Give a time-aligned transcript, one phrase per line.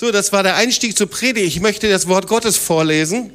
[0.00, 1.46] So, das war der Einstieg zur Predigt.
[1.46, 3.32] Ich möchte das Wort Gottes vorlesen.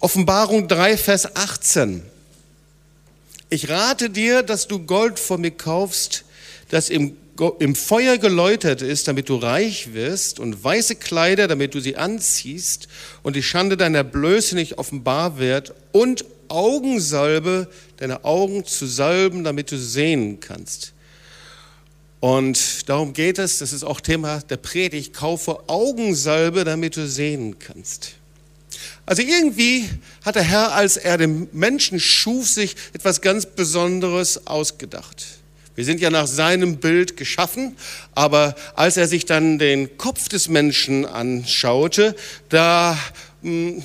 [0.00, 2.02] Offenbarung 3, Vers 18.
[3.50, 6.24] Ich rate dir, dass du Gold von mir kaufst,
[6.70, 7.16] das im,
[7.60, 12.88] im Feuer geläutert ist, damit du reich wirst, und weiße Kleider, damit du sie anziehst
[13.22, 17.68] und die Schande deiner Blöße nicht offenbar wird, und Augensalbe,
[17.98, 20.94] deine Augen zu salben, damit du sehen kannst.
[22.20, 27.58] Und darum geht es, das ist auch Thema der Predigt, kaufe Augensalbe, damit du sehen
[27.58, 28.14] kannst.
[29.06, 29.88] Also irgendwie
[30.24, 35.24] hat der Herr, als er den Menschen schuf, sich etwas ganz Besonderes ausgedacht.
[35.76, 37.76] Wir sind ja nach seinem Bild geschaffen,
[38.12, 42.16] aber als er sich dann den Kopf des Menschen anschaute,
[42.48, 42.98] da,
[43.42, 43.82] hm,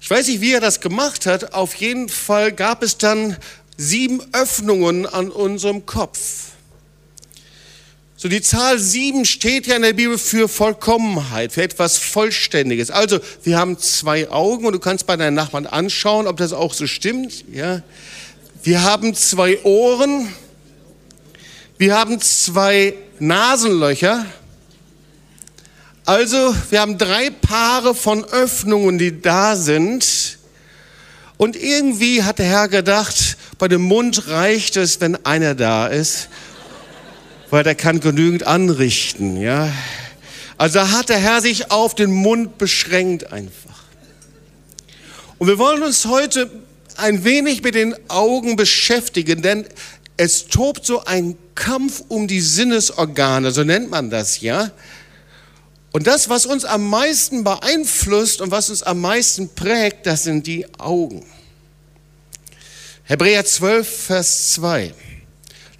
[0.00, 3.36] ich weiß nicht, wie er das gemacht hat, auf jeden Fall gab es dann
[3.76, 6.51] sieben Öffnungen an unserem Kopf.
[8.22, 12.92] So die Zahl sieben steht ja in der Bibel für Vollkommenheit, für etwas Vollständiges.
[12.92, 16.72] Also wir haben zwei Augen und du kannst bei deinen Nachbarn anschauen, ob das auch
[16.72, 17.44] so stimmt.
[17.52, 17.82] Ja,
[18.62, 20.28] wir haben zwei Ohren,
[21.78, 24.24] wir haben zwei Nasenlöcher.
[26.04, 30.38] Also wir haben drei Paare von Öffnungen, die da sind.
[31.38, 36.28] Und irgendwie hat der Herr gedacht, bei dem Mund reicht es, wenn einer da ist
[37.52, 39.70] weil der kann genügend anrichten, ja.
[40.56, 43.82] Also hat der Herr sich auf den Mund beschränkt einfach.
[45.36, 46.50] Und wir wollen uns heute
[46.96, 49.66] ein wenig mit den Augen beschäftigen, denn
[50.16, 54.70] es tobt so ein Kampf um die Sinnesorgane, so nennt man das, ja.
[55.92, 60.46] Und das, was uns am meisten beeinflusst und was uns am meisten prägt, das sind
[60.46, 61.22] die Augen.
[63.04, 64.94] Hebräer 12, Vers 2.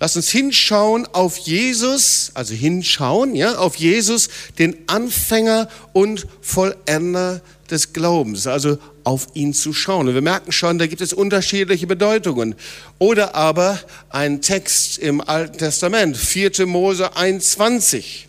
[0.03, 7.41] Lass uns hinschauen auf Jesus, also hinschauen, ja, auf Jesus, den Anfänger und Vollender
[7.71, 10.09] des Glaubens, also auf ihn zu schauen.
[10.09, 12.57] Und wir merken schon, da gibt es unterschiedliche Bedeutungen.
[12.99, 16.67] Oder aber ein Text im Alten Testament, 4.
[16.67, 18.27] Mose 21.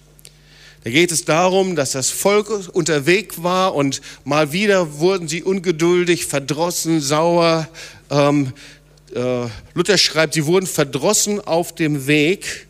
[0.84, 6.28] Da geht es darum, dass das Volk unterwegs war und mal wieder wurden sie ungeduldig,
[6.28, 7.68] verdrossen, sauer,
[8.12, 8.54] ähm,
[9.16, 12.68] äh, Luther schreibt, sie wurden verdrossen auf dem Weg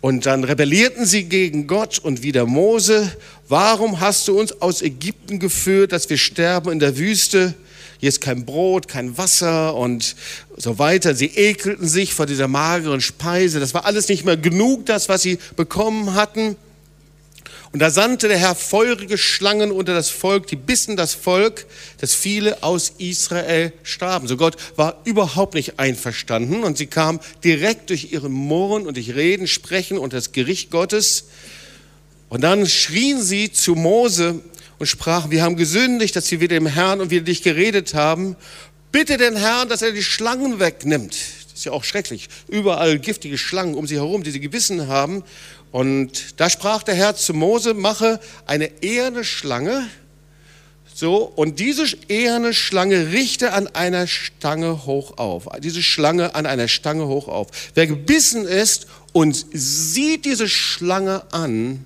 [0.00, 3.14] und dann rebellierten sie gegen Gott und wieder Mose,
[3.48, 7.54] warum hast du uns aus Ägypten geführt, dass wir sterben in der Wüste?
[7.98, 10.16] Hier ist kein Brot, kein Wasser und
[10.56, 11.14] so weiter.
[11.14, 13.60] Sie ekelten sich vor dieser mageren Speise.
[13.60, 16.56] Das war alles nicht mehr genug, das, was sie bekommen hatten.
[17.72, 21.66] Und da sandte der Herr feurige Schlangen unter das Volk, die bissen das Volk,
[21.98, 24.26] dass viele aus Israel starben.
[24.26, 29.14] So Gott war überhaupt nicht einverstanden und sie kam direkt durch ihren Murren und durch
[29.14, 31.26] Reden, Sprechen und das Gericht Gottes.
[32.28, 34.40] Und dann schrien sie zu Mose
[34.80, 38.34] und sprachen, wir haben gesündigt, dass wir wieder dem Herrn und wieder dich geredet haben.
[38.90, 41.12] Bitte den Herrn, dass er die Schlangen wegnimmt.
[41.12, 42.28] Das ist ja auch schrecklich.
[42.48, 45.22] Überall giftige Schlangen um sie herum, die sie gebissen haben.
[45.72, 49.88] Und da sprach der Herr zu Mose, mache eine eherne Schlange.
[50.92, 55.48] So, und diese eherne Schlange richte an einer Stange hoch auf.
[55.60, 57.48] Diese Schlange an einer Stange hoch auf.
[57.74, 61.84] Wer gebissen ist und sieht diese Schlange an,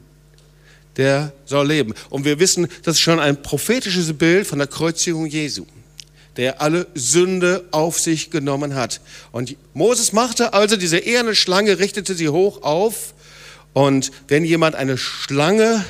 [0.97, 1.95] der soll leben.
[2.11, 5.67] Und wir wissen, das ist schon ein prophetisches Bild von der Kreuzigung Jesu,
[6.37, 9.01] der alle Sünde auf sich genommen hat.
[9.31, 13.15] Und Moses machte also diese eherne Schlange, richtete sie hoch auf
[13.75, 15.85] und wenn jemand eine Schlange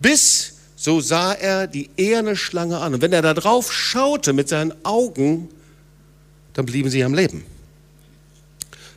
[0.00, 2.94] biss, so sah er die eherne Schlange an.
[2.94, 5.48] Und wenn er da drauf schaute mit seinen Augen,
[6.52, 7.44] dann blieben sie am Leben.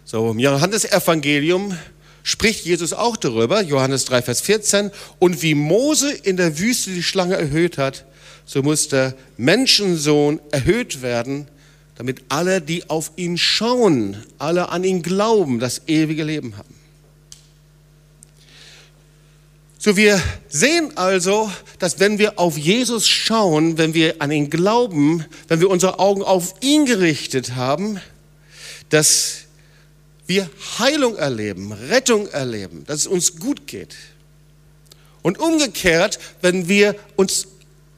[0.03, 1.77] So, im Johannesevangelium
[2.23, 4.91] spricht Jesus auch darüber, Johannes 3, Vers 14.
[5.17, 8.05] Und wie Mose in der Wüste die Schlange erhöht hat,
[8.45, 11.47] so muss der Menschensohn erhöht werden,
[11.95, 16.78] damit alle, die auf ihn schauen, alle an ihn glauben, das ewige Leben haben.
[19.81, 21.49] So, wir sehen also,
[21.79, 26.21] dass wenn wir auf Jesus schauen, wenn wir an ihn glauben, wenn wir unsere Augen
[26.21, 28.01] auf ihn gerichtet haben,
[28.89, 29.45] dass
[30.27, 30.49] wir
[30.79, 33.95] Heilung erleben, Rettung erleben, dass es uns gut geht.
[35.21, 37.47] Und umgekehrt, wenn wir uns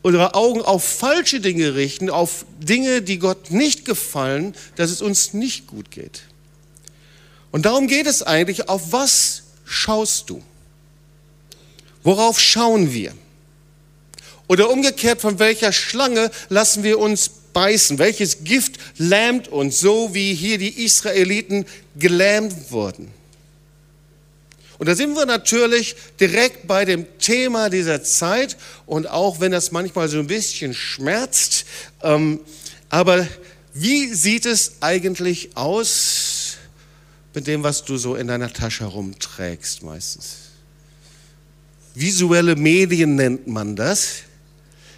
[0.04, 5.34] unsere Augen auf falsche Dinge richten, auf Dinge, die Gott nicht gefallen, dass es uns
[5.34, 6.22] nicht gut geht.
[7.52, 10.44] Und darum geht es eigentlich, auf was schaust du?
[12.04, 13.14] Worauf schauen wir?
[14.48, 18.00] Oder umgekehrt, von welcher Schlange lassen wir uns beißen?
[18.00, 21.66] Welches Gift lähmt uns, so wie hier die Israeliten
[21.96, 23.12] gelähmt wurden?
[24.78, 28.58] Und da sind wir natürlich direkt bei dem Thema dieser Zeit
[28.88, 31.66] und auch wenn das manchmal so ein bisschen schmerzt,
[32.02, 32.40] ähm,
[32.90, 33.28] aber
[33.74, 36.58] wie sieht es eigentlich aus
[37.36, 40.41] mit dem, was du so in deiner Tasche herumträgst meistens?
[41.94, 44.24] Visuelle Medien nennt man das.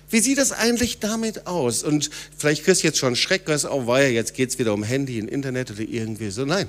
[0.09, 1.81] Wie sieht das eigentlich damit aus?
[1.81, 4.73] Und vielleicht kriegst du jetzt schon Schreck, was auch war ja, jetzt geht es wieder
[4.73, 6.45] um Handy, und Internet oder irgendwie so.
[6.45, 6.67] Nein,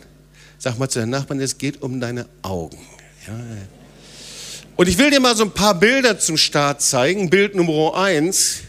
[0.58, 2.78] sag mal zu deinen Nachbarn, es geht um deine Augen.
[3.26, 3.34] Ja.
[4.76, 7.28] Und ich will dir mal so ein paar Bilder zum Start zeigen.
[7.28, 8.60] Bild Nummer eins.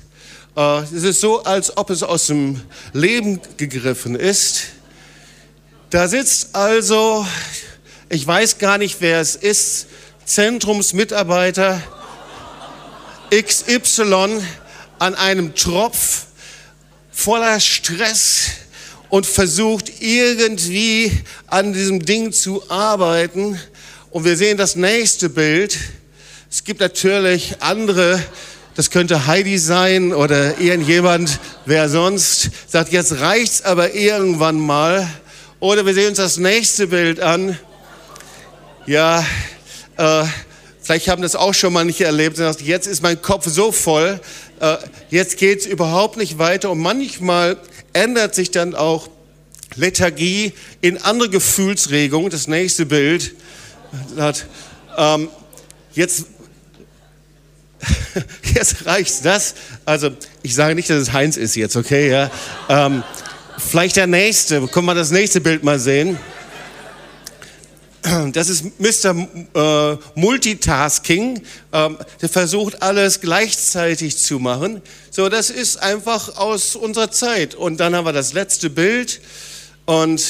[0.56, 2.62] Äh, es ist so, als ob es aus dem
[2.94, 4.64] Leben gegriffen ist.
[5.90, 7.26] Da sitzt also,
[8.10, 9.88] ich weiß gar nicht, wer es ist,
[10.26, 11.82] Zentrumsmitarbeiter
[13.32, 14.42] XY
[14.98, 16.26] an einem Tropf
[17.12, 18.48] voller Stress
[19.10, 21.12] und versucht irgendwie
[21.48, 23.60] an diesem Ding zu arbeiten.
[24.10, 25.78] Und wir sehen das nächste Bild.
[26.50, 28.22] Es gibt natürlich andere,
[28.76, 35.08] das könnte Heidi sein oder irgendjemand, wer sonst sagt, jetzt reicht's aber irgendwann mal.
[35.60, 37.60] Oder wir sehen uns das nächste Bild an.
[38.88, 39.26] Ja,
[39.98, 40.26] äh,
[40.86, 42.38] Vielleicht haben das auch schon mal nicht erlebt.
[42.62, 44.20] Jetzt ist mein Kopf so voll,
[44.60, 44.78] äh,
[45.10, 46.70] jetzt geht es überhaupt nicht weiter.
[46.70, 47.58] Und manchmal
[47.94, 49.10] ändert sich dann auch
[49.76, 52.30] Lethargie in andere Gefühlsregungen.
[52.30, 53.34] Das nächste Bild.
[54.96, 55.30] Ähm,
[55.96, 56.28] jetzt,
[58.54, 59.56] jetzt reicht's das.
[59.86, 60.12] Also
[60.44, 62.12] ich sage nicht, dass es Heinz ist jetzt, okay?
[62.12, 62.30] Ja.
[62.70, 63.02] Ähm,
[63.58, 64.68] vielleicht der nächste.
[64.68, 66.20] Können wir das nächste Bild mal sehen?
[68.34, 69.28] Das ist Mr.
[69.54, 71.42] Äh, Multitasking.
[71.72, 74.82] Ähm, der versucht alles gleichzeitig zu machen.
[75.12, 77.56] So, das ist einfach aus unserer Zeit.
[77.56, 79.22] Und dann haben wir das letzte Bild.
[79.86, 80.24] Und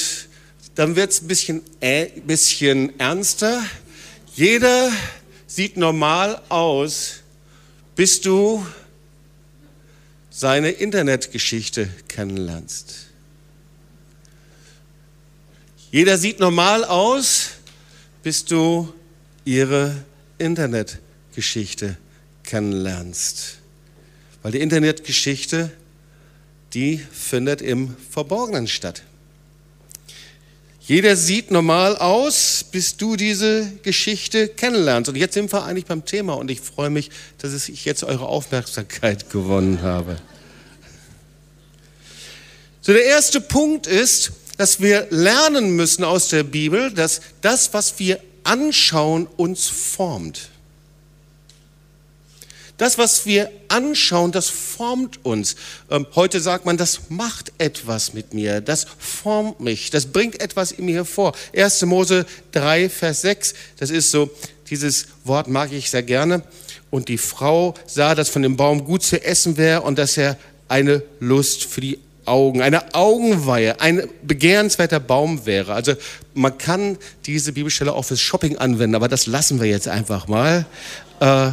[0.74, 3.62] dann wird es ein bisschen, äh, bisschen ernster.
[4.34, 4.90] Jeder
[5.46, 7.20] sieht normal aus,
[7.94, 8.66] bis du
[10.30, 13.06] seine Internetgeschichte kennenlernst.
[15.90, 17.52] Jeder sieht normal aus,
[18.26, 18.92] bis du
[19.44, 19.94] ihre
[20.38, 21.96] Internetgeschichte
[22.42, 23.58] kennenlernst.
[24.42, 25.70] Weil die Internetgeschichte,
[26.74, 29.02] die findet im Verborgenen statt.
[30.80, 35.08] Jeder sieht normal aus, bis du diese Geschichte kennenlernst.
[35.08, 38.26] Und jetzt sind wir eigentlich beim Thema und ich freue mich, dass ich jetzt eure
[38.26, 40.16] Aufmerksamkeit gewonnen habe.
[42.80, 47.98] So, der erste Punkt ist, dass wir lernen müssen aus der Bibel, dass das, was
[47.98, 50.50] wir anschauen, uns formt.
[52.78, 55.56] Das, was wir anschauen, das formt uns.
[55.90, 60.72] Ähm, heute sagt man, das macht etwas mit mir, das formt mich, das bringt etwas
[60.72, 61.34] in mir hervor.
[61.54, 61.82] 1.
[61.86, 64.30] Mose 3, Vers 6, das ist so,
[64.68, 66.42] dieses Wort mag ich sehr gerne.
[66.90, 70.36] Und die Frau sah, dass von dem Baum gut zu essen wäre und dass er
[70.68, 75.74] eine Lust für die Augen, eine Augenweihe, ein begehrenswerter Baum wäre.
[75.74, 75.94] Also
[76.34, 80.66] man kann diese Bibelstelle auch fürs Shopping anwenden, aber das lassen wir jetzt einfach mal.
[81.20, 81.52] Äh,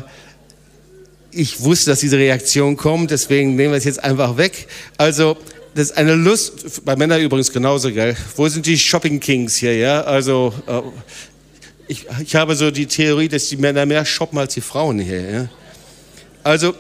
[1.31, 4.67] ich wusste, dass diese Reaktion kommt, deswegen nehmen wir es jetzt einfach weg.
[4.97, 5.37] Also
[5.75, 8.15] das ist eine Lust, bei Männern übrigens genauso, gell?
[8.35, 10.01] Wo sind die Shopping Kings hier, ja?
[10.01, 10.81] Also äh,
[11.87, 15.31] ich, ich habe so die Theorie, dass die Männer mehr shoppen als die Frauen hier,
[15.31, 15.49] ja?
[16.43, 16.75] Also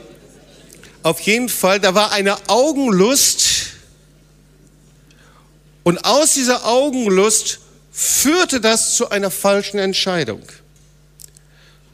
[1.01, 3.52] auf jeden Fall, da war eine Augenlust,
[5.83, 7.59] und aus dieser Augenlust
[7.91, 10.41] führte das zu einer falschen Entscheidung.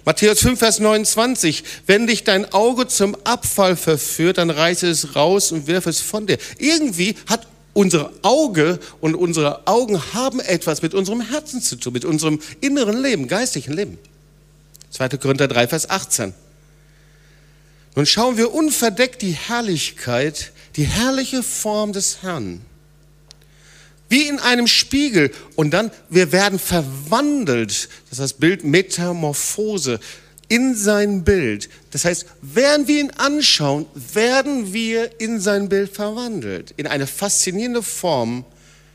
[0.06, 5.52] Matthäus 5, Vers 29, wenn dich dein Auge zum Abfall verführt, dann reiße es raus
[5.52, 6.38] und wirf es von dir.
[6.58, 12.06] Irgendwie hat unser Auge und unsere Augen haben etwas mit unserem Herzen zu tun, mit
[12.06, 13.98] unserem inneren Leben, geistlichen Leben.
[14.92, 15.10] 2.
[15.10, 16.34] Korinther 3, Vers 18.
[17.96, 22.62] Nun schauen wir unverdeckt die Herrlichkeit, die herrliche Form des Herrn
[24.10, 25.32] wie in einem Spiegel.
[25.56, 27.90] Und dann, wir werden verwandelt.
[28.10, 30.00] Das ist das Bild Metamorphose
[30.50, 31.70] in sein Bild.
[31.92, 36.74] Das heißt, während wir ihn anschauen, werden wir in sein Bild verwandelt.
[36.76, 38.44] In eine faszinierende Form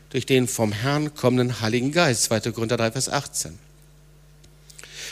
[0.09, 2.23] durch den vom Herrn kommenden Heiligen Geist.
[2.23, 2.51] 2.
[2.51, 3.57] Korinther 3, Vers 18.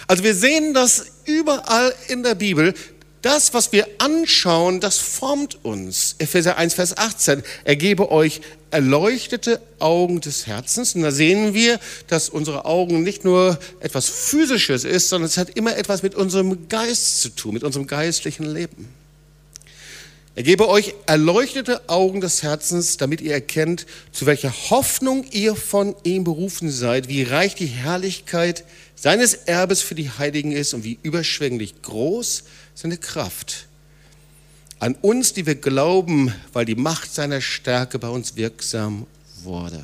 [0.08, 2.74] Also wir sehen das überall in der Bibel,
[3.24, 6.16] das, was wir anschauen, das formt uns.
[6.20, 7.42] Epheser 1, Vers 18.
[7.64, 10.94] Er gebe euch erleuchtete Augen des Herzens.
[10.94, 15.52] Und da sehen wir, dass unsere Augen nicht nur etwas Physisches ist, sondern es hat
[15.52, 18.90] immer etwas mit unserem Geist zu tun, mit unserem geistlichen Leben.
[20.36, 25.96] Er gebe euch erleuchtete Augen des Herzens, damit ihr erkennt, zu welcher Hoffnung ihr von
[26.04, 28.66] ihm berufen seid, wie reich die Herrlichkeit
[28.96, 33.68] seines Erbes für die Heiligen ist und wie überschwänglich groß seine Kraft.
[34.80, 39.08] An uns, die wir glauben, weil die Macht seiner Stärke bei uns wirksam
[39.44, 39.84] wurde.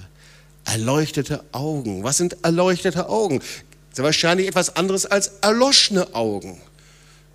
[0.65, 2.03] Erleuchtete Augen.
[2.03, 3.39] Was sind erleuchtete Augen?
[3.39, 6.59] Das ist wahrscheinlich etwas anderes als erloschene Augen.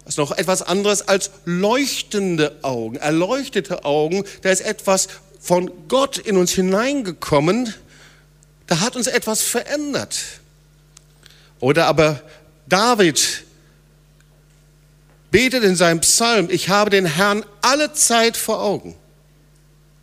[0.05, 4.25] Das ist noch etwas anderes als leuchtende Augen, erleuchtete Augen.
[4.43, 5.09] Da ist etwas
[5.41, 7.73] von Gott in uns hineingekommen.
[8.67, 10.19] Da hat uns etwas verändert.
[11.61, 12.21] Oder aber
[12.67, 13.44] David
[15.35, 18.95] betet in seinem Psalm, ich habe den Herrn alle Zeit vor Augen.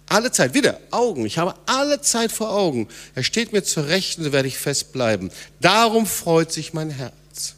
[0.07, 2.89] Alle Zeit, wieder Augen, ich habe alle Zeit vor Augen.
[3.15, 5.31] Er steht mir zur Rechten, so werde ich fest bleiben.
[5.61, 7.55] Darum freut sich mein Herz.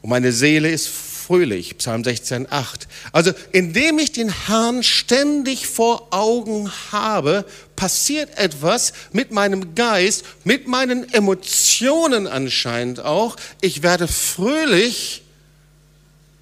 [0.00, 2.86] Und meine Seele ist fröhlich, Psalm 16, 8.
[3.10, 10.68] Also indem ich den Herrn ständig vor Augen habe, passiert etwas mit meinem Geist, mit
[10.68, 13.36] meinen Emotionen anscheinend auch.
[13.60, 15.24] Ich werde fröhlich,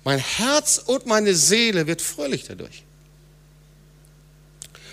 [0.05, 2.85] mein Herz und meine Seele wird fröhlich dadurch.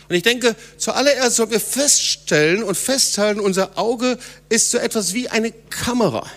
[0.09, 4.17] Und ich denke, zuallererst sollten wir feststellen und festhalten, unser Auge
[4.49, 6.29] ist so etwas wie eine Kamera.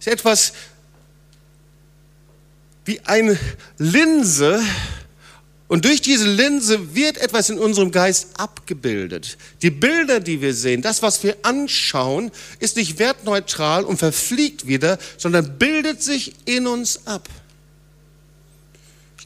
[0.00, 0.52] Ist etwas,
[2.84, 3.38] wie eine
[3.78, 4.60] Linse
[5.72, 9.38] und durch diese Linse wird etwas in unserem Geist abgebildet.
[9.62, 14.98] Die Bilder, die wir sehen, das, was wir anschauen, ist nicht wertneutral und verfliegt wieder,
[15.16, 17.26] sondern bildet sich in uns ab.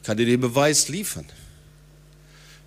[0.07, 1.25] Kann dir den Beweis liefern.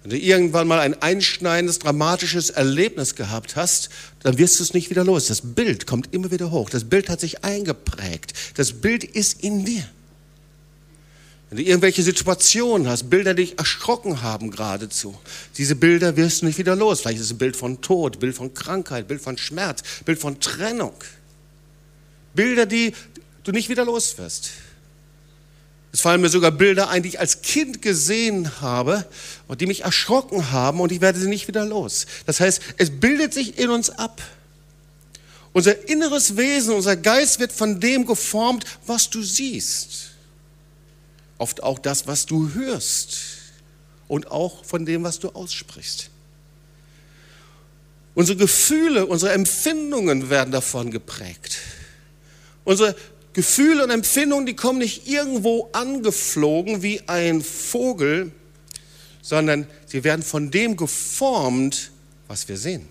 [0.02, 3.88] Wenn du irgendwann mal ein einschneidendes, dramatisches Erlebnis gehabt hast,
[4.22, 5.28] dann wirst du es nicht wieder los.
[5.28, 6.68] Das Bild kommt immer wieder hoch.
[6.68, 8.34] Das Bild hat sich eingeprägt.
[8.56, 9.88] Das Bild ist in dir.
[11.48, 15.18] Wenn du irgendwelche Situationen hast, Bilder, die dich erschrocken haben geradezu,
[15.56, 17.00] diese Bilder wirst du nicht wieder los.
[17.00, 20.40] Vielleicht ist es ein Bild von Tod, Bild von Krankheit, Bild von Schmerz, Bild von
[20.40, 20.92] Trennung.
[22.34, 22.92] Bilder, die
[23.44, 24.50] du nicht wieder los wirst.
[25.92, 29.04] Es fallen mir sogar Bilder ein, die ich als Kind gesehen habe
[29.48, 32.06] und die mich erschrocken haben und ich werde sie nicht wieder los.
[32.26, 34.22] Das heißt, es bildet sich in uns ab.
[35.52, 40.10] Unser inneres Wesen, unser Geist wird von dem geformt, was du siehst
[41.40, 43.16] oft auch das, was du hörst
[44.08, 46.10] und auch von dem, was du aussprichst.
[48.14, 51.58] Unsere Gefühle, unsere Empfindungen werden davon geprägt.
[52.64, 52.94] Unsere
[53.40, 58.32] Gefühle und Empfindungen, die kommen nicht irgendwo angeflogen wie ein Vogel,
[59.22, 61.90] sondern sie werden von dem geformt,
[62.28, 62.86] was wir sehen.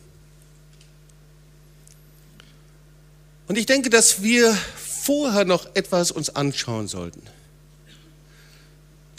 [3.47, 7.21] Und ich denke, dass wir vorher noch etwas uns anschauen sollten.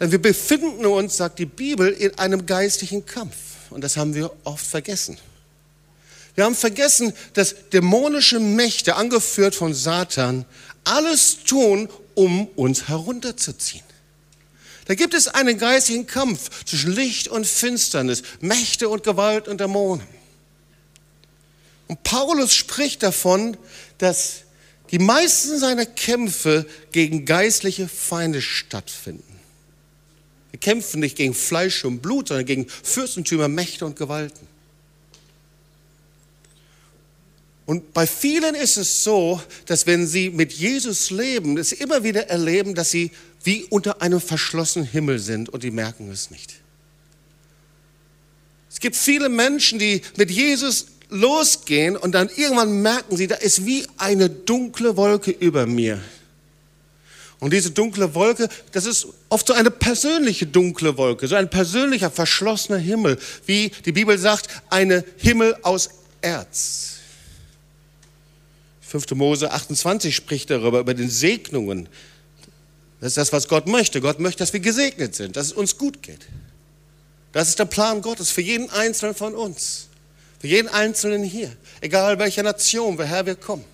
[0.01, 3.37] Denn wir befinden uns, sagt die Bibel, in einem geistlichen Kampf.
[3.71, 5.17] Und das haben wir oft vergessen.
[6.35, 10.45] Wir haben vergessen, dass dämonische Mächte, angeführt von Satan,
[10.85, 13.85] alles tun, um uns herunterzuziehen.
[14.87, 20.07] Da gibt es einen geistigen Kampf zwischen Licht und Finsternis, Mächte und Gewalt und Dämonen.
[21.87, 23.57] Und Paulus spricht davon,
[23.99, 24.43] dass
[24.91, 29.41] die meisten seiner Kämpfe gegen geistliche Feinde stattfinden.
[30.51, 34.47] Wir kämpfen nicht gegen Fleisch und Blut, sondern gegen Fürstentümer, Mächte und Gewalten.
[37.71, 42.27] Und bei vielen ist es so, dass wenn sie mit Jesus leben, es immer wieder
[42.27, 43.13] erleben, dass sie
[43.45, 46.57] wie unter einem verschlossenen Himmel sind und die merken es nicht.
[48.69, 53.65] Es gibt viele Menschen, die mit Jesus losgehen und dann irgendwann merken sie, da ist
[53.65, 56.01] wie eine dunkle Wolke über mir.
[57.39, 62.11] Und diese dunkle Wolke, das ist oft so eine persönliche dunkle Wolke, so ein persönlicher
[62.11, 66.90] verschlossener Himmel, wie die Bibel sagt, eine Himmel aus Erz.
[68.91, 69.13] 5.
[69.13, 71.89] Mose 28 spricht darüber, über den Segnungen.
[73.01, 74.01] Das ist das, was Gott möchte.
[74.01, 76.27] Gott möchte, dass wir gesegnet sind, dass es uns gut geht.
[77.33, 79.87] Das ist der Plan Gottes für jeden Einzelnen von uns.
[80.41, 81.57] Für jeden Einzelnen hier.
[81.81, 83.65] Egal welcher Nation, woher wir kommen.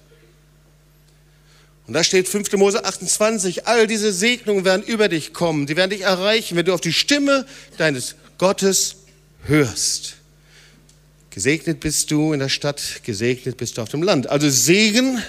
[1.86, 2.52] Und da steht 5.
[2.52, 6.74] Mose 28, all diese Segnungen werden über dich kommen, die werden dich erreichen, wenn du
[6.74, 7.46] auf die Stimme
[7.78, 8.96] deines Gottes
[9.44, 10.15] hörst.
[11.36, 14.26] Gesegnet bist du in der Stadt, gesegnet bist du auf dem Land.
[14.30, 15.22] Also Segen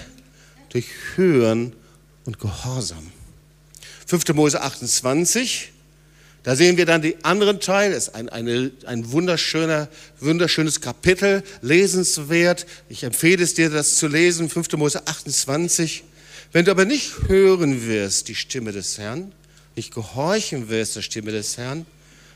[0.70, 0.86] durch
[1.16, 1.74] Hören
[2.24, 3.12] und Gehorsam.
[4.06, 4.28] 5.
[4.32, 5.70] Mose 28,
[6.44, 11.42] da sehen wir dann den anderen Teil, das ist ein, eine, ein wunderschöner, wunderschönes Kapitel,
[11.60, 12.64] lesenswert.
[12.88, 14.72] Ich empfehle es dir, das zu lesen, 5.
[14.78, 16.04] Mose 28.
[16.52, 19.32] Wenn du aber nicht hören wirst die Stimme des Herrn,
[19.76, 21.84] nicht gehorchen wirst der Stimme des Herrn,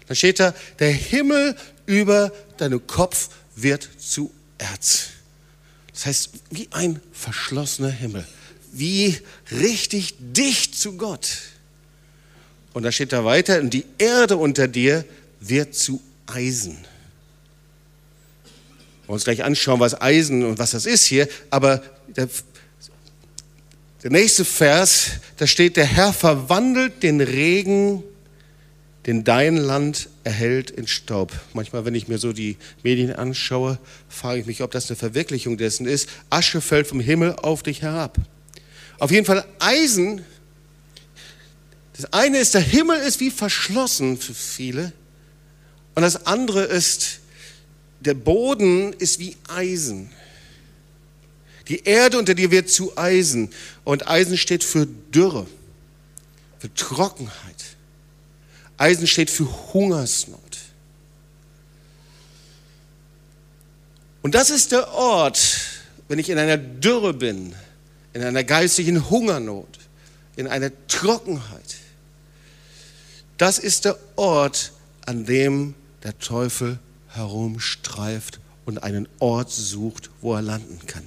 [0.08, 5.08] Dann steht da, der Himmel über deinem Kopf wird zu Erz.
[5.92, 8.26] Das heißt, wie ein verschlossener Himmel,
[8.72, 9.18] wie
[9.50, 11.28] richtig dicht zu Gott.
[12.72, 15.04] Und da steht da weiter, und die Erde unter dir
[15.40, 16.78] wird zu Eisen.
[19.06, 21.82] Wir uns gleich anschauen, was Eisen und was das ist hier, aber
[22.16, 22.28] der,
[24.02, 28.02] der nächste Vers, da steht, der Herr verwandelt den Regen,
[29.06, 31.32] den dein Land erhält, in Staub.
[31.54, 33.78] Manchmal, wenn ich mir so die Medien anschaue,
[34.08, 36.08] frage ich mich, ob das eine Verwirklichung dessen ist.
[36.30, 38.18] Asche fällt vom Himmel auf dich herab.
[38.98, 40.24] Auf jeden Fall Eisen.
[41.96, 44.92] Das eine ist, der Himmel ist wie verschlossen für viele.
[45.94, 47.20] Und das andere ist,
[48.00, 50.10] der Boden ist wie Eisen.
[51.68, 53.50] Die Erde unter dir wird zu Eisen.
[53.84, 55.46] Und Eisen steht für Dürre,
[56.58, 57.51] für Trockenheit.
[58.82, 60.40] Eisen steht für Hungersnot.
[64.22, 65.40] Und das ist der Ort,
[66.08, 67.54] wenn ich in einer Dürre bin,
[68.12, 69.78] in einer geistigen Hungernot,
[70.34, 71.76] in einer Trockenheit.
[73.38, 74.72] Das ist der Ort,
[75.06, 81.06] an dem der Teufel herumstreift und einen Ort sucht, wo er landen kann.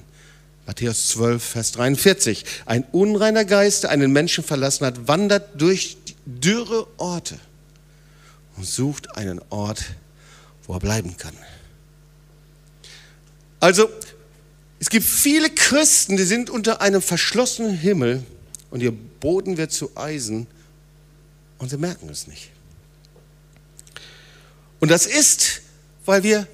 [0.66, 2.46] Matthäus 12, Vers 43.
[2.66, 7.38] Ein unreiner Geist, der einen Menschen verlassen hat, wandert durch dürre Orte
[8.58, 9.84] und sucht einen Ort,
[10.66, 11.36] wo er bleiben kann.
[13.60, 13.90] Also,
[14.80, 18.24] es gibt viele Christen, die sind unter einem verschlossenen Himmel
[18.70, 20.48] und ihr Boden wird zu Eisen
[21.58, 22.52] und sie merken es nicht.
[24.80, 25.62] Und das ist,
[26.06, 26.48] weil wir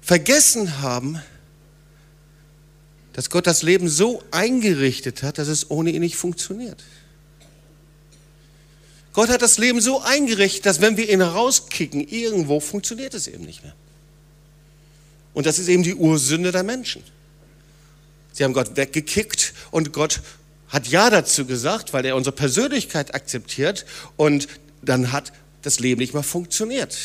[0.00, 1.22] vergessen haben,
[3.12, 6.82] dass Gott das Leben so eingerichtet hat, dass es ohne ihn nicht funktioniert.
[9.12, 13.44] Gott hat das Leben so eingerichtet, dass wenn wir ihn rauskicken, irgendwo funktioniert es eben
[13.44, 13.74] nicht mehr.
[15.34, 17.02] Und das ist eben die Ursünde der Menschen.
[18.32, 20.20] Sie haben Gott weggekickt und Gott
[20.68, 23.84] hat Ja dazu gesagt, weil er unsere Persönlichkeit akzeptiert
[24.16, 24.46] und
[24.82, 25.32] dann hat
[25.62, 26.96] das Leben nicht mehr funktioniert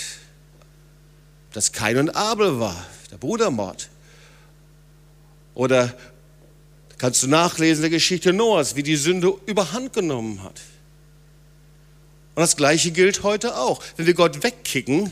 [1.55, 3.87] dass Kain und Abel war, der Brudermord.
[5.53, 5.95] Oder
[6.97, 10.59] kannst du nachlesen der Geschichte Noahs, wie die Sünde überhand genommen hat.
[12.35, 13.81] Und das Gleiche gilt heute auch.
[13.95, 15.11] Wenn wir Gott wegkicken,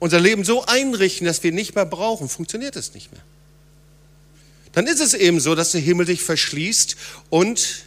[0.00, 3.22] unser Leben so einrichten, dass wir ihn nicht mehr brauchen, funktioniert es nicht mehr.
[4.72, 6.96] Dann ist es eben so, dass der Himmel dich verschließt
[7.30, 7.84] und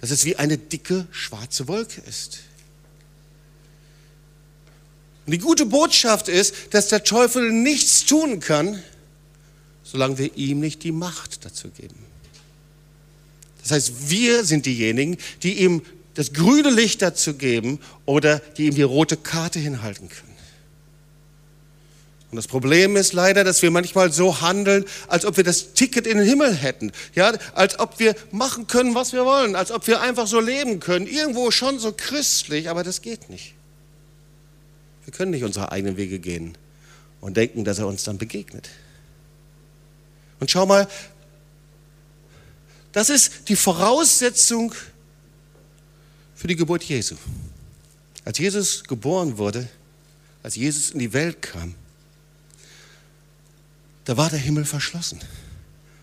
[0.00, 2.40] dass es wie eine dicke schwarze Wolke ist.
[5.26, 8.82] Und die gute Botschaft ist, dass der Teufel nichts tun kann,
[9.82, 11.96] solange wir ihm nicht die Macht dazu geben.
[13.62, 15.82] Das heißt, wir sind diejenigen, die ihm
[16.14, 20.34] das grüne Licht dazu geben oder die ihm die rote Karte hinhalten können.
[22.34, 26.04] Und das Problem ist leider, dass wir manchmal so handeln, als ob wir das Ticket
[26.04, 26.90] in den Himmel hätten.
[27.14, 30.80] Ja, als ob wir machen können, was wir wollen, als ob wir einfach so leben
[30.80, 31.06] können.
[31.06, 33.54] Irgendwo schon so christlich, aber das geht nicht.
[35.04, 36.58] Wir können nicht unsere eigenen Wege gehen
[37.20, 38.68] und denken, dass er uns dann begegnet.
[40.40, 40.88] Und schau mal,
[42.90, 44.74] das ist die Voraussetzung
[46.34, 47.16] für die Geburt Jesu.
[48.24, 49.68] Als Jesus geboren wurde,
[50.42, 51.74] als Jesus in die Welt kam,
[54.04, 55.20] da war der Himmel verschlossen.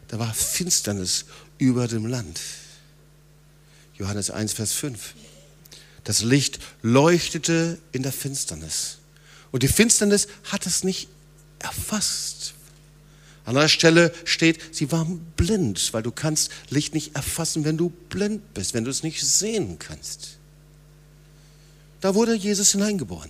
[0.07, 1.25] Da war Finsternis
[1.57, 2.41] über dem Land.
[3.97, 5.13] Johannes 1, Vers 5.
[6.03, 8.97] Das Licht leuchtete in der Finsternis.
[9.51, 11.07] Und die Finsternis hat es nicht
[11.59, 12.55] erfasst.
[13.51, 17.89] An der Stelle steht, sie waren blind, weil du kannst Licht nicht erfassen, wenn du
[17.89, 20.37] blind bist, wenn du es nicht sehen kannst.
[21.99, 23.29] Da wurde Jesus hineingeboren.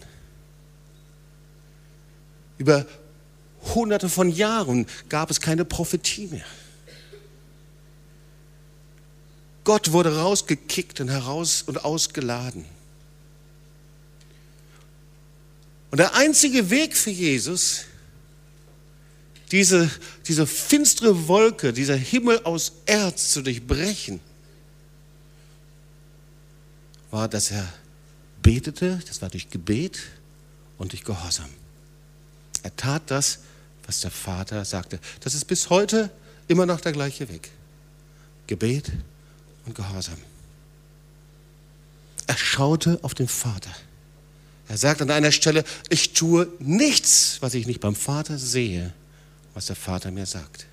[2.60, 2.86] Über
[3.73, 6.45] hunderte von Jahren gab es keine Prophetie mehr.
[9.63, 12.65] Gott wurde rausgekickt und heraus und ausgeladen.
[15.89, 17.86] Und der einzige Weg für Jesus,
[19.51, 19.89] diese,
[20.27, 24.21] diese finstere Wolke, dieser Himmel aus Erz zu durchbrechen,
[27.11, 27.67] war, dass er
[28.41, 29.99] betete, das war durch Gebet
[30.77, 31.49] und durch Gehorsam.
[32.63, 33.39] Er tat das,
[33.85, 34.99] was der Vater sagte.
[35.19, 36.09] Das ist bis heute
[36.47, 37.49] immer noch der gleiche Weg.
[38.47, 38.91] Gebet
[39.65, 40.17] und Gehorsam.
[42.27, 43.71] Er schaute auf den Vater.
[44.69, 48.93] Er sagt an einer Stelle, ich tue nichts, was ich nicht beim Vater sehe,
[49.53, 50.65] was der Vater mir sagt.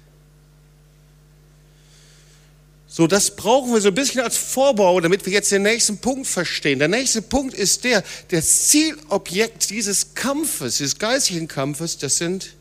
[2.90, 6.26] So, das brauchen wir so ein bisschen als Vorbau, damit wir jetzt den nächsten Punkt
[6.26, 6.78] verstehen.
[6.78, 12.54] Der nächste Punkt ist der, das Zielobjekt dieses Kampfes, dieses geistigen Kampfes, das sind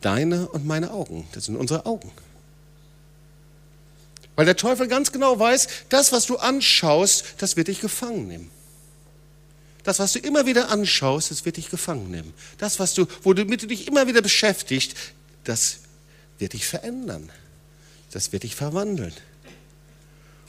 [0.00, 1.26] deine und meine Augen.
[1.32, 2.12] Das sind unsere Augen.
[4.36, 8.50] Weil der Teufel ganz genau weiß, das, was du anschaust, das wird dich gefangen nehmen.
[9.84, 12.34] Das, was du immer wieder anschaust, das wird dich gefangen nehmen.
[12.58, 14.96] Das, was du, womit du dich immer wieder beschäftigt,
[15.44, 15.80] das
[16.38, 17.30] wird dich verändern
[18.14, 19.12] das wird dich verwandeln.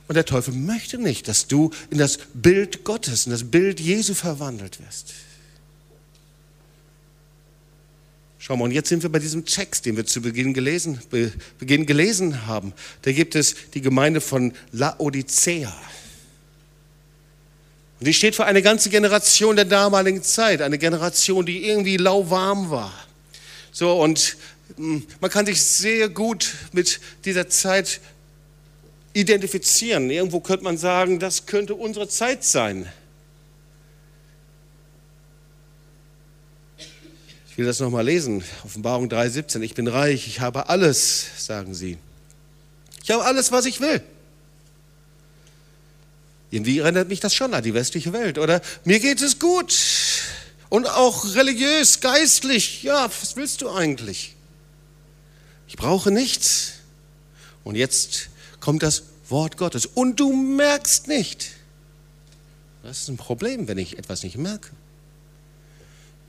[0.07, 4.13] Und der Teufel möchte nicht, dass du in das Bild Gottes, in das Bild Jesu
[4.13, 5.13] verwandelt wirst.
[8.37, 11.33] Schau mal, und jetzt sind wir bei diesem Text, den wir zu Beginn gelesen, Be,
[11.57, 12.73] Beginn gelesen haben.
[13.01, 15.75] Da gibt es die Gemeinde von Laodicea.
[17.99, 22.69] Und die steht für eine ganze Generation der damaligen Zeit, eine Generation, die irgendwie lauwarm
[22.69, 22.93] war.
[23.71, 24.37] So, und
[24.75, 28.01] hm, man kann sich sehr gut mit dieser Zeit
[29.13, 30.09] identifizieren.
[30.09, 32.91] Irgendwo könnte man sagen, das könnte unsere Zeit sein.
[37.49, 38.43] Ich will das nochmal lesen.
[38.65, 39.61] Offenbarung 3,17.
[39.61, 41.97] Ich bin reich, ich habe alles, sagen sie.
[43.01, 44.01] Ich habe alles, was ich will.
[46.55, 48.61] Irgendwie erinnert mich das schon an die westliche Welt, oder?
[48.85, 49.77] Mir geht es gut.
[50.69, 52.81] Und auch religiös, geistlich.
[52.81, 54.37] Ja, was willst du eigentlich?
[55.67, 56.75] Ich brauche nichts.
[57.65, 58.29] Und jetzt
[58.61, 59.85] kommt das Wort Gottes.
[59.85, 61.51] Und du merkst nicht.
[62.83, 64.69] Das ist ein Problem, wenn ich etwas nicht merke.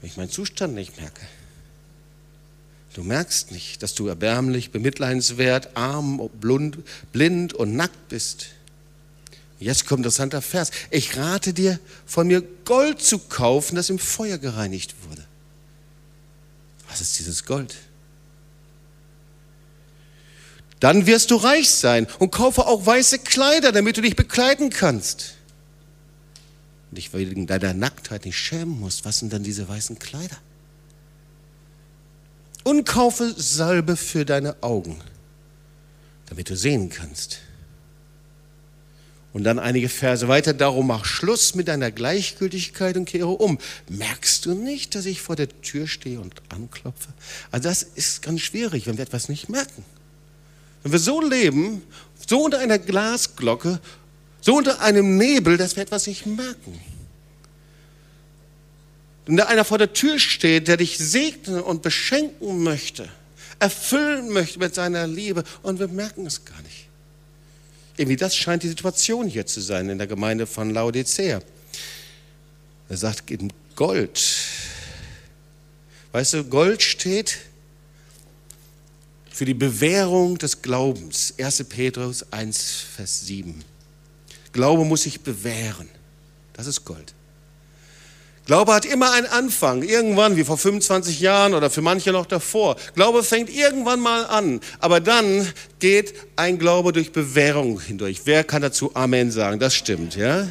[0.01, 1.25] Wenn ich meinen Zustand nicht merke.
[2.95, 6.29] Du merkst nicht, dass du erbärmlich, bemitleidenswert, arm,
[7.13, 8.56] blind und nackt bist.
[9.59, 10.71] Jetzt kommt ein interessanter Vers.
[10.91, 15.25] Ich rate dir, von mir Gold zu kaufen, das im Feuer gereinigt wurde.
[16.89, 17.75] Was ist dieses Gold?
[20.81, 25.35] Dann wirst du reich sein und kaufe auch weiße Kleider, damit du dich bekleiden kannst.
[26.91, 29.07] Und dich wegen deiner Nacktheit nicht schämen musst.
[29.07, 30.37] Was sind dann diese weißen Kleider?
[32.63, 35.01] Und kaufe Salbe für deine Augen,
[36.27, 37.39] damit du sehen kannst.
[39.37, 43.59] Und dann einige Verse weiter, darum mach Schluss mit deiner Gleichgültigkeit und kehre um.
[43.87, 47.11] Merkst du nicht, dass ich vor der Tür stehe und anklopfe?
[47.51, 49.85] Also das ist ganz schwierig, wenn wir etwas nicht merken.
[50.83, 51.83] Wenn wir so leben,
[52.27, 53.79] so unter einer Glasglocke,
[54.41, 56.81] so unter einem Nebel, dass wir etwas nicht merken.
[59.27, 63.07] Wenn da einer vor der Tür steht, der dich segnen und beschenken möchte,
[63.59, 66.86] erfüllen möchte mit seiner Liebe und wir merken es gar nicht.
[67.97, 71.41] Irgendwie das scheint die Situation hier zu sein in der Gemeinde von Laodicea.
[72.89, 74.23] Er sagt in Gold.
[76.13, 77.39] Weißt du, Gold steht
[79.31, 81.35] für die Bewährung des Glaubens.
[81.39, 81.65] 1.
[81.65, 83.63] Petrus 1, Vers 7.
[84.53, 85.89] Glaube muss sich bewähren.
[86.55, 87.13] Das ist Gold.
[88.47, 92.77] Glaube hat immer einen Anfang, irgendwann, wie vor 25 Jahren oder für manche noch davor.
[92.95, 98.21] Glaube fängt irgendwann mal an, aber dann geht ein Glaube durch Bewährung hindurch.
[98.25, 99.59] Wer kann dazu Amen sagen?
[99.59, 100.47] Das stimmt, ja?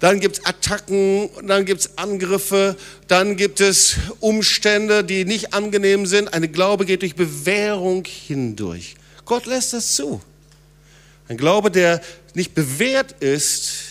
[0.00, 6.06] Dann gibt es Attacken, dann gibt es Angriffe, dann gibt es Umstände, die nicht angenehm
[6.06, 6.34] sind.
[6.34, 8.96] Eine Glaube geht durch Bewährung hindurch.
[9.24, 10.20] Gott lässt das zu.
[11.28, 12.00] Ein Glaube, der
[12.34, 13.87] nicht bewährt ist,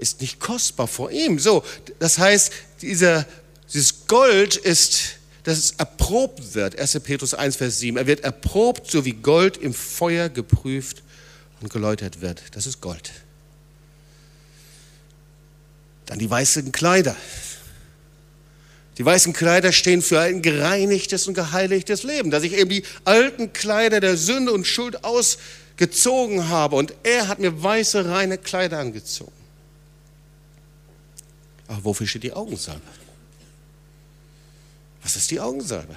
[0.00, 1.38] ist nicht kostbar vor ihm.
[1.38, 1.62] So,
[1.98, 3.26] das heißt, dieser,
[3.72, 6.78] dieses Gold ist, dass es erprobt wird.
[6.78, 7.00] 1.
[7.00, 7.96] Petrus 1, Vers 7.
[7.96, 11.02] Er wird erprobt, so wie Gold im Feuer geprüft
[11.60, 12.42] und geläutert wird.
[12.52, 13.10] Das ist Gold.
[16.06, 17.16] Dann die weißen Kleider.
[18.98, 23.52] Die weißen Kleider stehen für ein gereinigtes und geheiligtes Leben, dass ich eben die alten
[23.52, 29.39] Kleider der Sünde und Schuld ausgezogen habe und er hat mir weiße, reine Kleider angezogen.
[31.70, 32.82] Aber wofür steht die Augensalbe?
[35.04, 35.96] Was ist die Augensalbe?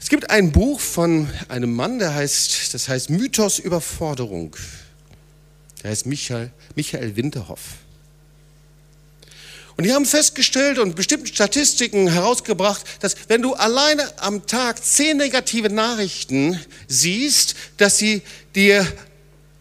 [0.00, 4.56] Es gibt ein Buch von einem Mann, der heißt, das heißt Mythos Überforderung.
[5.82, 7.60] Der heißt Michael, Michael Winterhoff.
[9.76, 15.18] Und die haben festgestellt und bestimmte Statistiken herausgebracht, dass wenn du alleine am Tag zehn
[15.18, 18.22] negative Nachrichten siehst, dass sie
[18.54, 18.90] dir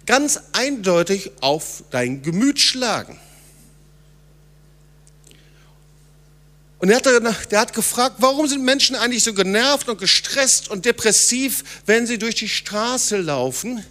[0.07, 3.19] ganz eindeutig auf dein Gemüt schlagen.
[6.79, 10.85] Und er hat, der hat gefragt, warum sind Menschen eigentlich so genervt und gestresst und
[10.85, 13.83] depressiv, wenn sie durch die Straße laufen?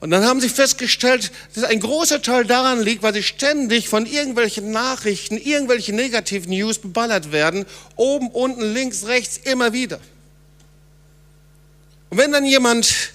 [0.00, 4.06] Und dann haben sie festgestellt, dass ein großer Teil daran liegt, weil sie ständig von
[4.06, 9.98] irgendwelchen Nachrichten, irgendwelche negativen News beballert werden, oben, unten, links, rechts, immer wieder.
[12.16, 13.12] Und wenn dann jemand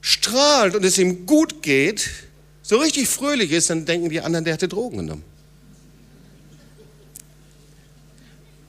[0.00, 2.08] strahlt und es ihm gut geht,
[2.62, 5.24] so richtig fröhlich ist, dann denken die anderen, der hatte Drogen genommen.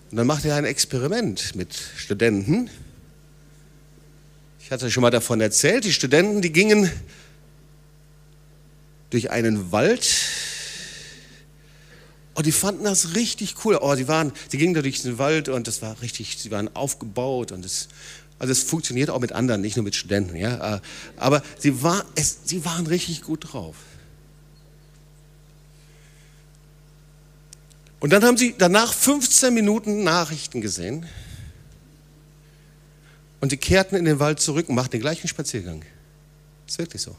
[0.10, 2.68] Und dann macht er ein Experiment mit Studenten.
[4.60, 6.92] Ich hatte schon mal davon erzählt, die Studenten, die gingen
[9.12, 10.04] durch einen Wald
[12.34, 13.78] und die fanden das richtig cool.
[13.80, 16.76] Oh, die waren, die gingen da durch den Wald und das war richtig, sie waren
[16.76, 17.90] aufgebaut und es,
[18.43, 20.82] also es funktioniert auch mit anderen, nicht nur mit Studenten, ja.
[21.15, 23.77] Aber sie, war, es, sie waren richtig gut drauf.
[28.01, 31.06] Und dann haben sie danach 15 Minuten Nachrichten gesehen.
[33.39, 35.86] Und sie kehrten in den Wald zurück und machten den gleichen Spaziergang.
[36.67, 37.15] Ist wirklich so.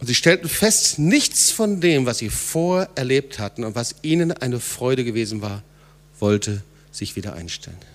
[0.00, 4.32] Und sie stellten fest, nichts von dem, was sie vorher erlebt hatten und was ihnen
[4.32, 5.62] eine Freude gewesen war,
[6.18, 7.91] wollte sich wieder einstellen.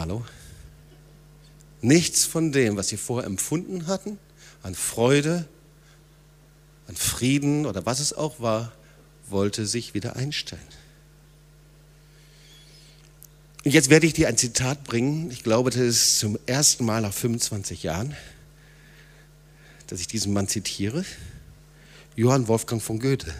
[0.00, 0.24] Hallo?
[1.82, 4.18] Nichts von dem, was sie vorher empfunden hatten,
[4.62, 5.46] an Freude,
[6.86, 8.72] an Frieden oder was es auch war,
[9.28, 10.62] wollte sich wieder einstellen.
[13.62, 15.30] Und jetzt werde ich dir ein Zitat bringen.
[15.30, 18.16] Ich glaube, das ist zum ersten Mal nach 25 Jahren,
[19.88, 21.04] dass ich diesen Mann zitiere.
[22.16, 23.34] Johann Wolfgang von Goethe.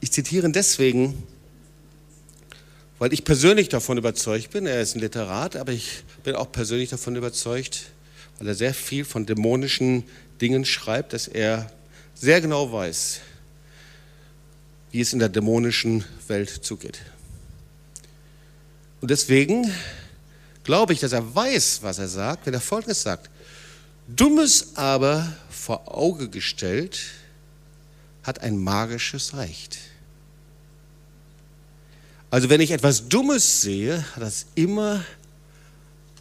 [0.00, 1.26] Ich zitiere ihn deswegen,
[2.98, 6.90] weil ich persönlich davon überzeugt bin, er ist ein Literat, aber ich bin auch persönlich
[6.90, 7.86] davon überzeugt,
[8.38, 10.04] weil er sehr viel von dämonischen
[10.40, 11.70] Dingen schreibt, dass er
[12.14, 13.20] sehr genau weiß,
[14.92, 17.00] wie es in der dämonischen Welt zugeht.
[19.00, 19.70] Und deswegen
[20.64, 23.30] glaube ich, dass er weiß, was er sagt, wenn er Folgendes sagt.
[24.08, 26.98] Dummes aber vor Auge gestellt
[28.22, 29.78] hat ein magisches Recht.
[32.36, 35.02] Also wenn ich etwas Dummes sehe, hat das immer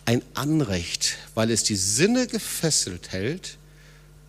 [0.06, 3.58] ein Anrecht, weil es die Sinne gefesselt hält,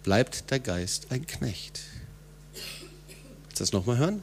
[0.02, 1.82] bleibt der Geist ein Knecht.
[2.54, 4.22] Willst du das nochmal hören?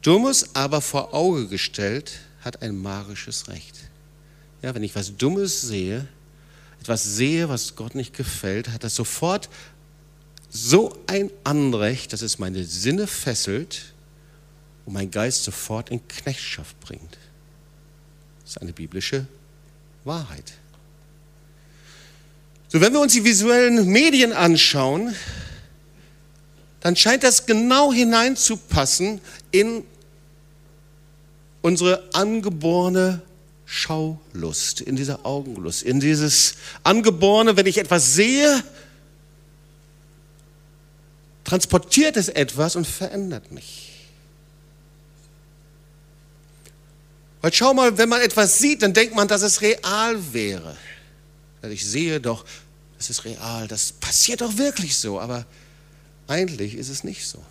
[0.00, 3.76] Dummes aber vor Auge gestellt hat ein magisches Recht.
[4.62, 6.08] Ja, wenn ich was Dummes sehe,
[6.80, 9.50] etwas sehe, was Gott nicht gefällt, hat das sofort
[10.48, 13.91] so ein Anrecht, dass es meine Sinne fesselt
[14.86, 17.18] und mein Geist sofort in Knechtschaft bringt.
[18.42, 19.26] Das ist eine biblische
[20.04, 20.52] Wahrheit.
[22.68, 25.14] So, wenn wir uns die visuellen Medien anschauen,
[26.80, 29.84] dann scheint das genau hineinzupassen in
[31.60, 33.22] unsere angeborene
[33.66, 38.62] Schaulust, in diese Augenlust, in dieses angeborene, wenn ich etwas sehe,
[41.44, 43.91] transportiert es etwas und verändert mich.
[47.42, 50.76] Weil schau mal, wenn man etwas sieht, dann denkt man, dass es real wäre.
[51.60, 52.44] Also ich sehe doch,
[52.96, 55.44] das ist real, das passiert doch wirklich so, aber
[56.28, 57.44] eigentlich ist es nicht so.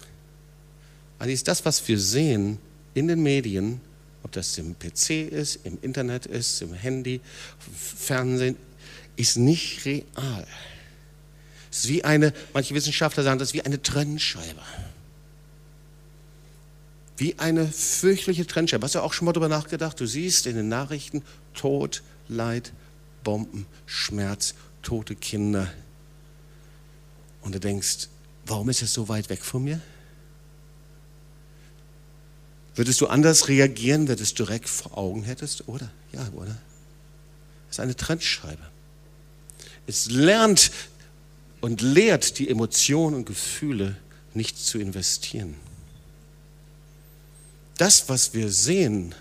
[1.20, 2.58] Eigentlich ist das, was wir sehen
[2.94, 3.82] in den Medien,
[4.24, 7.20] ob das im PC ist, im Internet ist, im Handy,
[7.98, 8.56] Fernsehen,
[9.18, 10.48] ist nicht real.
[11.70, 14.62] Es ist wie eine, manche Wissenschaftler sagen, das ist wie eine Trennscheibe
[17.22, 18.84] wie eine fürchterliche Trennscheibe.
[18.84, 20.00] Hast du auch schon mal darüber nachgedacht?
[20.00, 21.22] Du siehst in den Nachrichten
[21.54, 22.74] Tod, Leid,
[23.24, 25.72] Bomben, Schmerz, tote Kinder.
[27.42, 28.08] Und du denkst,
[28.48, 29.80] warum ist es so weit weg von mir?
[32.74, 35.68] Würdest du anders reagieren, wenn du es direkt vor Augen hättest?
[35.68, 35.92] Oder?
[36.14, 36.58] Ja, oder?
[37.70, 38.64] Es ist eine Trennscheibe.
[39.86, 40.72] Es lernt
[41.60, 43.96] und lehrt die Emotionen und Gefühle
[44.34, 45.56] nicht zu investieren
[47.82, 49.15] das, was wir sehen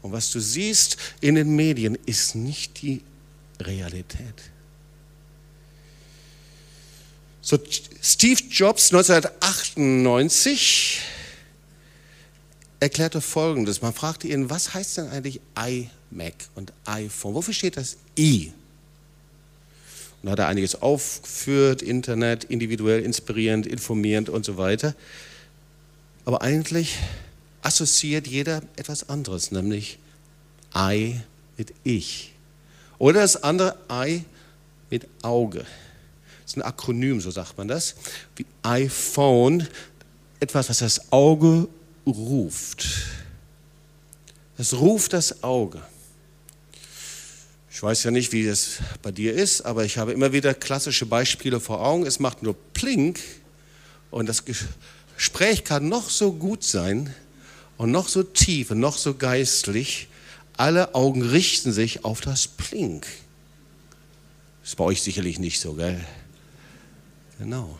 [0.00, 3.02] und was du siehst in den Medien, ist nicht die
[3.60, 4.34] Realität.
[7.42, 7.58] So,
[8.02, 11.02] Steve Jobs 1998
[12.80, 13.82] erklärte Folgendes.
[13.82, 17.34] Man fragte ihn, was heißt denn eigentlich iMac und iPhone?
[17.34, 18.54] Wofür steht das I?
[20.22, 24.94] Und da hat er einiges aufgeführt, Internet, individuell, inspirierend, informierend und so weiter.
[26.24, 26.96] Aber eigentlich
[27.62, 29.98] assoziiert jeder etwas anderes, nämlich
[30.76, 31.20] I
[31.56, 32.32] mit Ich.
[32.98, 34.24] Oder das andere I
[34.90, 35.60] mit Auge.
[35.60, 37.94] Das ist ein Akronym, so sagt man das.
[38.36, 39.66] Wie iPhone,
[40.40, 41.68] etwas, was das Auge
[42.06, 42.86] ruft.
[44.56, 45.82] Es ruft das Auge.
[47.70, 51.06] Ich weiß ja nicht, wie das bei dir ist, aber ich habe immer wieder klassische
[51.06, 52.06] Beispiele vor Augen.
[52.06, 53.20] Es macht nur Plink
[54.10, 54.42] und das
[55.16, 57.14] Gespräch kann noch so gut sein
[57.78, 60.08] und noch so tief und noch so geistlich.
[60.56, 63.06] Alle Augen richten sich auf das Plink.
[64.60, 66.04] Das ist bei euch sicherlich nicht so, gell?
[67.38, 67.78] Genau.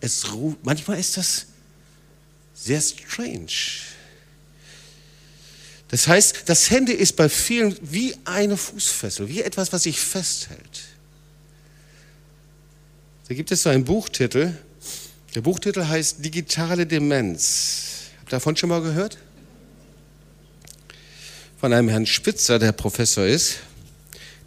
[0.00, 1.46] Es ruft, manchmal ist das
[2.54, 3.52] sehr strange.
[5.88, 10.80] Das heißt, das Handy ist bei vielen wie eine Fußfessel, wie etwas, was sich festhält.
[13.28, 14.56] Da gibt es so einen Buchtitel.
[15.34, 18.10] Der Buchtitel heißt Digitale Demenz.
[18.20, 19.18] Habt ihr davon schon mal gehört?
[21.62, 23.58] Von einem Herrn Spitzer, der Professor ist.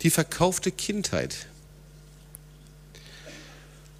[0.01, 1.47] Die verkaufte Kindheit.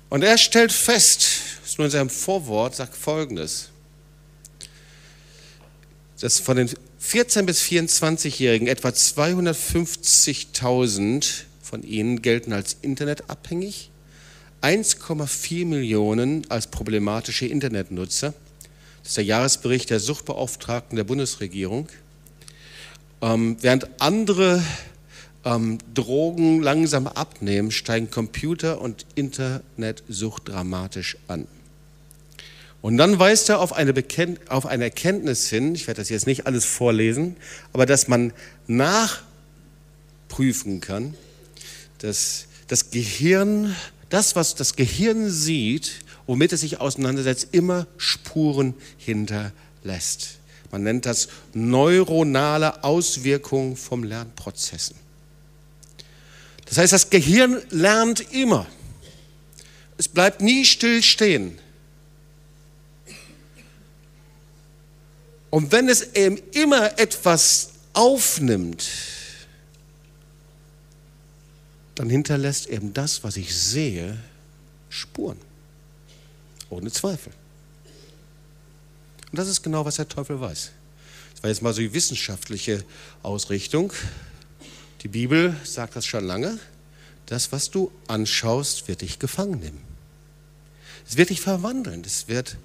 [0.10, 1.26] Und er stellt fest,
[1.62, 3.70] das ist nur in seinem Vorwort, sagt Folgendes
[6.20, 6.70] dass von den
[7.02, 13.92] 14- bis 24-Jährigen etwa 250.000 von ihnen gelten als internetabhängig,
[14.62, 18.34] 1,4 Millionen als problematische Internetnutzer.
[19.04, 21.88] Das ist der Jahresbericht der Suchtbeauftragten der Bundesregierung.
[23.22, 24.62] Ähm, während andere
[25.46, 31.48] ähm, Drogen langsam abnehmen, steigen Computer- und Internetsucht dramatisch an.
[32.82, 33.94] Und dann weist er auf eine,
[34.50, 37.36] auf eine Erkenntnis hin, ich werde das jetzt nicht alles vorlesen,
[37.74, 38.32] aber dass man
[38.68, 39.22] nachprüfen
[40.82, 41.16] kann,
[42.00, 43.76] dass das Gehirn,
[44.10, 45.94] das, was das Gehirn sieht,
[46.28, 50.40] womit es sich auseinandersetzt, immer Spuren hinterlässt.
[50.72, 54.96] Man nennt das neuronale Auswirkung vom Lernprozessen.
[56.66, 58.68] Das heißt, das Gehirn lernt immer.
[59.98, 61.58] Es bleibt nie still stehen.
[65.50, 68.86] Und wenn es eben immer etwas aufnimmt,
[71.94, 74.18] dann hinterlässt eben das, was ich sehe,
[74.90, 75.40] Spuren.
[76.70, 77.32] Ohne Zweifel.
[79.36, 80.72] Und das ist genau, was der Teufel weiß.
[81.34, 82.86] Das war jetzt mal so die wissenschaftliche
[83.22, 83.92] Ausrichtung.
[85.02, 86.58] Die Bibel sagt das schon lange.
[87.26, 89.82] Das, was du anschaust, wird dich gefangen nehmen.
[91.06, 92.02] Es wird dich verwandeln.
[92.06, 92.56] Es wird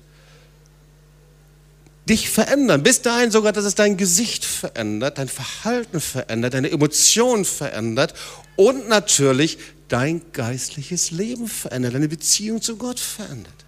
[2.08, 2.84] dich verändern.
[2.84, 8.14] Bis dahin sogar, dass es dein Gesicht verändert, dein Verhalten verändert, deine Emotionen verändert
[8.54, 13.59] und natürlich dein geistliches Leben verändert, deine Beziehung zu Gott verändert.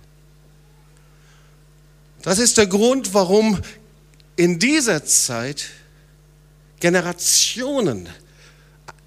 [2.22, 3.60] Das ist der Grund, warum
[4.36, 5.66] in dieser Zeit
[6.80, 8.08] Generationen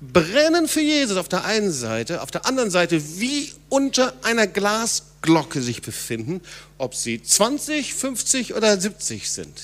[0.02, 5.62] brennen für Jesus auf der einen Seite, auf der anderen Seite wie unter einer Glasglocke
[5.62, 6.42] sich befinden,
[6.78, 9.62] ob sie 20, 50 oder 70 sind.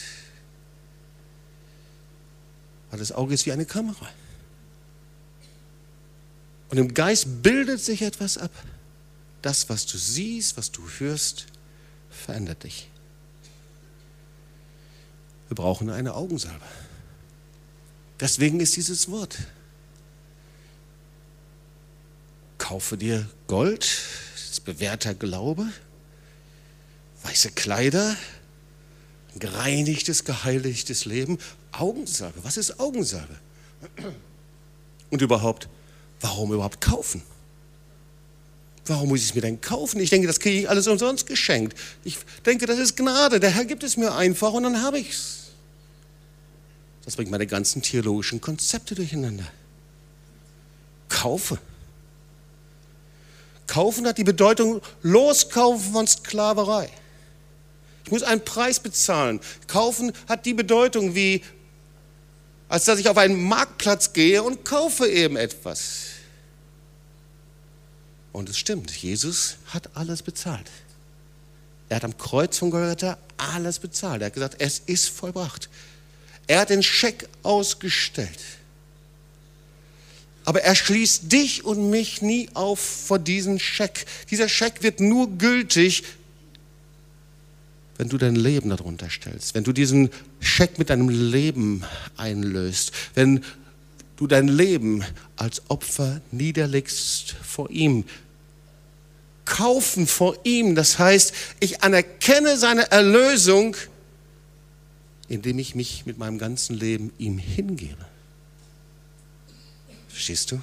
[2.89, 4.09] Weil das Auge ist wie eine Kamera.
[6.69, 8.51] Und im Geist bildet sich etwas ab.
[9.41, 11.47] Das, was du siehst, was du hörst,
[12.09, 12.90] verändert dich.
[15.51, 16.63] Wir brauchen eine Augensalbe.
[18.21, 19.37] Deswegen ist dieses Wort
[22.57, 23.85] kaufe dir Gold,
[24.47, 25.67] das bewährter Glaube,
[27.23, 28.15] weiße Kleider,
[29.33, 31.37] ein gereinigtes, geheiligtes Leben.
[31.73, 33.35] Augensalbe, was ist Augensalbe?
[35.09, 35.67] Und überhaupt,
[36.21, 37.23] warum überhaupt kaufen?
[38.85, 39.99] Warum muss ich es mir denn kaufen?
[39.99, 41.77] Ich denke, das kriege ich alles umsonst geschenkt.
[42.05, 43.41] Ich denke, das ist Gnade.
[43.41, 45.40] Der Herr gibt es mir einfach und dann habe ich es.
[47.05, 49.47] Das bringt meine ganzen theologischen Konzepte durcheinander.
[51.09, 51.57] Kaufe.
[53.67, 56.89] Kaufen hat die Bedeutung Loskaufen von Sklaverei.
[58.05, 59.39] Ich muss einen Preis bezahlen.
[59.67, 61.43] Kaufen hat die Bedeutung wie,
[62.67, 66.07] als dass ich auf einen Marktplatz gehe und kaufe eben etwas.
[68.31, 70.69] Und es stimmt, Jesus hat alles bezahlt.
[71.89, 74.21] Er hat am Kreuz von Golgatha alles bezahlt.
[74.21, 75.69] Er hat gesagt, es ist vollbracht.
[76.51, 78.39] Er hat den Scheck ausgestellt.
[80.43, 84.05] Aber er schließt dich und mich nie auf vor diesem Scheck.
[84.31, 86.03] Dieser Scheck wird nur gültig,
[87.95, 90.09] wenn du dein Leben darunter stellst, wenn du diesen
[90.41, 91.85] Scheck mit deinem Leben
[92.17, 93.45] einlöst, wenn
[94.17, 95.05] du dein Leben
[95.37, 98.03] als Opfer niederlegst vor ihm.
[99.45, 103.77] Kaufen vor ihm, das heißt, ich anerkenne seine Erlösung,
[105.31, 108.05] indem ich mich mit meinem ganzen Leben ihm hingebe.
[110.07, 110.61] Verstehst du?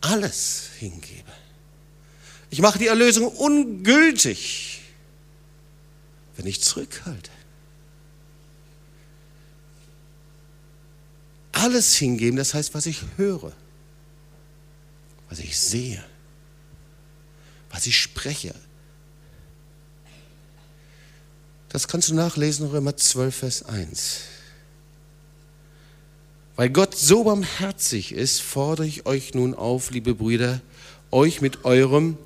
[0.00, 1.32] Alles hingebe.
[2.50, 4.80] Ich mache die Erlösung ungültig,
[6.36, 7.30] wenn ich zurückhalte.
[11.64, 13.52] alles hingeben, das heißt, was ich höre,
[15.30, 16.04] was ich sehe,
[17.70, 18.54] was ich spreche.
[21.74, 24.20] Das kannst du nachlesen Römer 12, Vers 1.
[26.54, 30.60] Weil Gott so barmherzig ist, fordere ich euch nun auf, liebe Brüder,
[31.10, 32.16] euch mit eurem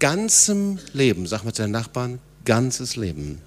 [0.00, 3.40] ganzem Leben, sag mal zu deinen Nachbarn, ganzes Leben,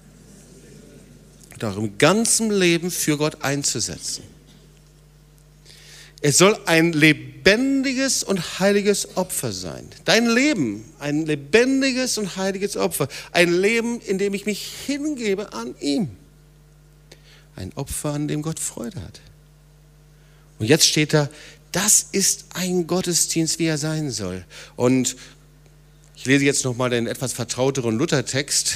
[1.50, 4.24] mit eurem ganzen Leben für Gott einzusetzen.
[6.28, 9.88] Es soll ein lebendiges und heiliges Opfer sein.
[10.04, 13.06] Dein Leben, ein lebendiges und heiliges Opfer.
[13.30, 16.08] Ein Leben, in dem ich mich hingebe an ihm.
[17.54, 19.20] Ein Opfer, an dem Gott Freude hat.
[20.58, 21.30] Und jetzt steht da,
[21.70, 24.44] das ist ein Gottesdienst, wie er sein soll.
[24.74, 25.14] Und
[26.16, 28.74] ich lese jetzt nochmal den etwas vertrauteren Luthertext.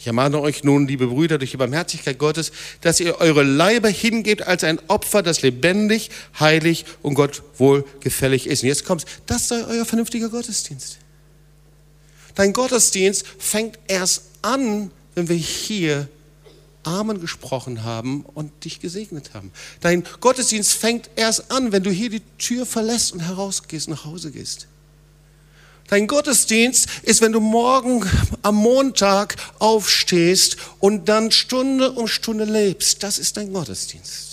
[0.00, 4.40] Ich ermahne euch nun, liebe Brüder, durch die Barmherzigkeit Gottes, dass ihr eure Leiber hingebt
[4.40, 8.62] als ein Opfer, das lebendig, heilig und Gott wohlgefällig ist.
[8.62, 10.96] Und jetzt kommt's, das sei euer vernünftiger Gottesdienst.
[12.34, 16.08] Dein Gottesdienst fängt erst an, wenn wir hier
[16.82, 19.52] Amen gesprochen haben und dich gesegnet haben.
[19.82, 24.30] Dein Gottesdienst fängt erst an, wenn du hier die Tür verlässt und herausgehst, nach Hause
[24.30, 24.66] gehst.
[25.90, 28.08] Dein Gottesdienst ist, wenn du morgen
[28.42, 33.02] am Montag aufstehst und dann Stunde um Stunde lebst.
[33.02, 34.29] Das ist dein Gottesdienst.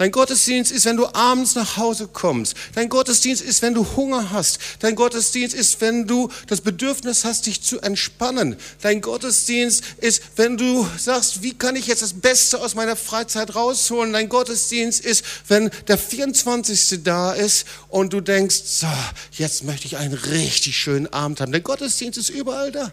[0.00, 2.54] Dein Gottesdienst ist, wenn du abends nach Hause kommst.
[2.74, 4.58] Dein Gottesdienst ist, wenn du Hunger hast.
[4.78, 8.56] Dein Gottesdienst ist, wenn du das Bedürfnis hast, dich zu entspannen.
[8.80, 13.54] Dein Gottesdienst ist, wenn du sagst, wie kann ich jetzt das Beste aus meiner Freizeit
[13.54, 14.14] rausholen.
[14.14, 17.02] Dein Gottesdienst ist, wenn der 24.
[17.04, 18.86] da ist und du denkst, so,
[19.32, 21.52] jetzt möchte ich einen richtig schönen Abend haben.
[21.52, 22.90] Dein Gottesdienst ist überall da.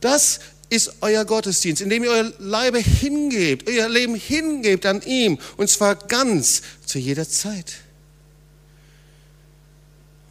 [0.00, 0.38] Das
[0.70, 5.94] ist euer Gottesdienst, indem ihr euer Leibe hingebt, euer Leben hingebt an ihm und zwar
[5.96, 7.74] ganz zu jeder Zeit.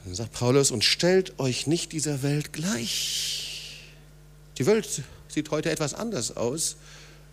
[0.05, 3.79] Dann sagt Paulus, und stellt euch nicht dieser Welt gleich.
[4.57, 6.75] Die Welt sieht heute etwas anders aus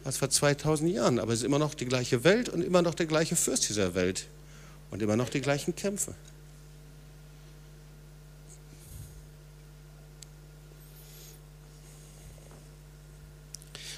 [0.05, 2.95] als vor 2000 Jahren, aber es ist immer noch die gleiche Welt und immer noch
[2.95, 4.27] der gleiche Fürst dieser Welt
[4.91, 6.15] und immer noch die gleichen Kämpfe.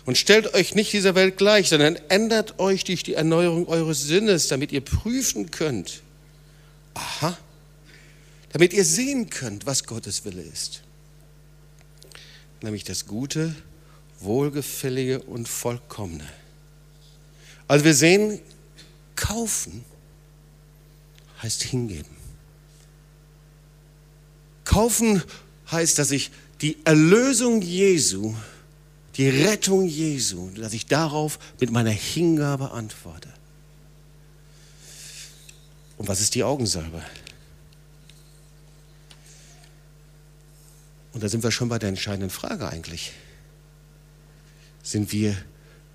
[0.05, 4.49] Und stellt euch nicht dieser Welt gleich, sondern ändert euch durch die Erneuerung eures Sinnes,
[4.49, 6.03] damit ihr prüfen könnt.
[6.95, 7.39] Aha.
[8.53, 10.83] Damit ihr sehen könnt, was Gottes Wille ist.
[12.63, 13.55] Nämlich das Gute,
[14.21, 16.29] Wohlgefällige und Vollkommene.
[17.69, 18.41] Also wir sehen,
[19.15, 19.85] kaufen
[21.43, 22.17] heißt hingeben.
[24.65, 25.23] Kaufen
[25.71, 26.31] heißt, dass ich
[26.61, 28.35] die Erlösung Jesu
[29.17, 33.29] die Rettung Jesu, dass ich darauf mit meiner Hingabe antworte.
[35.99, 37.03] Und was ist die Augensalbe?
[41.13, 43.13] Und da sind wir schon bei der entscheidenden Frage eigentlich.
[44.83, 45.37] Sind wir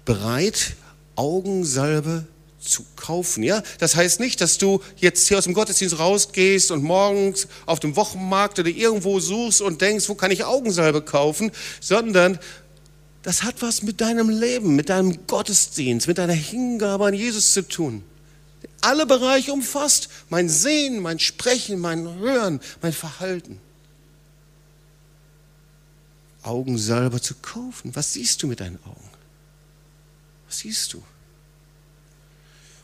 [0.05, 0.75] bereit,
[1.15, 2.27] Augensalbe
[2.59, 3.43] zu kaufen.
[3.43, 7.79] Ja, das heißt nicht, dass du jetzt hier aus dem Gottesdienst rausgehst und morgens auf
[7.79, 12.39] dem Wochenmarkt oder irgendwo suchst und denkst, wo kann ich Augensalbe kaufen, sondern
[13.27, 17.61] das hat was mit deinem Leben, mit deinem Gottesdienst, mit deiner Hingabe an Jesus zu
[17.67, 18.01] tun.
[18.79, 20.07] Alle Bereiche umfasst.
[20.29, 23.59] Mein Sehen, mein Sprechen, mein Hören, mein Verhalten.
[26.41, 27.93] Augen selber zu kaufen.
[27.97, 29.09] Was siehst du mit deinen Augen?
[30.47, 31.03] Was siehst du?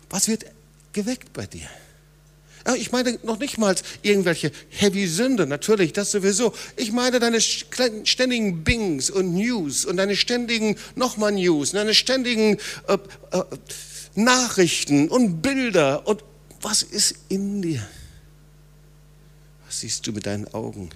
[0.09, 0.43] Was wird
[0.91, 1.69] geweckt bei dir?
[2.77, 6.53] Ich meine noch nicht mal irgendwelche heavy Sünde, natürlich, das sowieso.
[6.77, 12.57] Ich meine deine ständigen Bings und News und deine ständigen nochmal News, deine ständigen
[12.87, 12.97] äh,
[13.31, 13.43] äh,
[14.15, 16.23] Nachrichten und Bilder und
[16.61, 17.85] was ist in dir?
[19.65, 20.89] Was siehst du mit deinen Augen?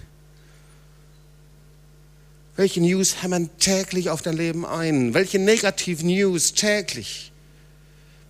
[2.56, 5.12] Welche News hämmern täglich auf dein Leben ein?
[5.12, 7.30] Welche Negativ-News täglich?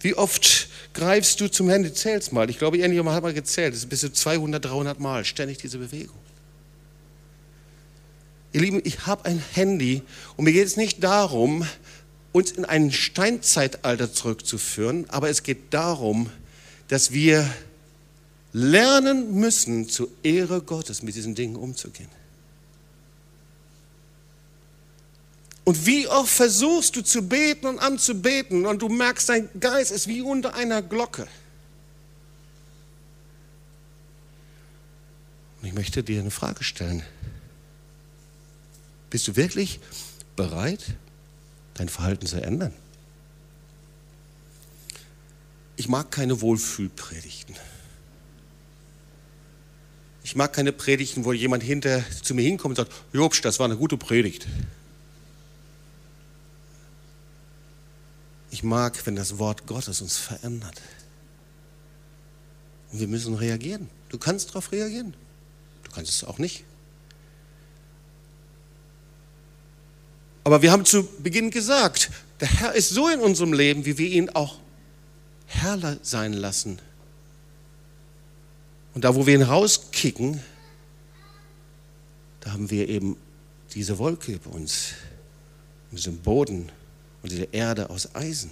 [0.00, 1.92] Wie oft greifst du zum Handy?
[1.92, 2.48] Zähl's mal.
[2.50, 3.74] Ich glaube, irgendjemand hat mal gezählt.
[3.74, 6.18] Das ist bis zu 200, 300 Mal ständig diese Bewegung.
[8.52, 10.02] Ihr Lieben, ich habe ein Handy
[10.36, 11.66] und mir geht es nicht darum,
[12.32, 16.30] uns in ein Steinzeitalter zurückzuführen, aber es geht darum,
[16.88, 17.48] dass wir
[18.52, 22.08] lernen müssen, zur Ehre Gottes mit diesen Dingen umzugehen.
[25.68, 30.08] Und wie oft versuchst du zu beten und anzubeten und du merkst, dein Geist ist
[30.08, 31.28] wie unter einer Glocke.
[35.60, 37.02] Und ich möchte dir eine Frage stellen.
[39.10, 39.78] Bist du wirklich
[40.36, 40.94] bereit,
[41.74, 42.72] dein Verhalten zu ändern?
[45.76, 47.56] ich mag keine Wohlfühlpredigten.
[50.24, 53.66] Ich mag keine Predigten, wo jemand hinter zu mir hinkommt und sagt, Jobst, das war
[53.66, 54.46] eine gute Predigt.
[58.58, 60.82] Ich mag, wenn das Wort Gottes uns verändert.
[62.90, 63.88] Und wir müssen reagieren.
[64.08, 65.14] Du kannst darauf reagieren.
[65.84, 66.64] Du kannst es auch nicht.
[70.42, 74.08] Aber wir haben zu Beginn gesagt, der Herr ist so in unserem Leben, wie wir
[74.08, 74.58] ihn auch
[75.46, 76.80] Herr sein lassen.
[78.92, 80.42] Und da, wo wir ihn rauskicken,
[82.40, 83.16] da haben wir eben
[83.74, 84.94] diese Wolke über uns,
[85.92, 86.72] diesen Boden
[87.28, 88.50] und diese Erde aus Eisen.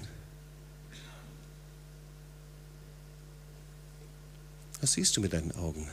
[4.82, 5.88] Was siehst du mit deinen Augen?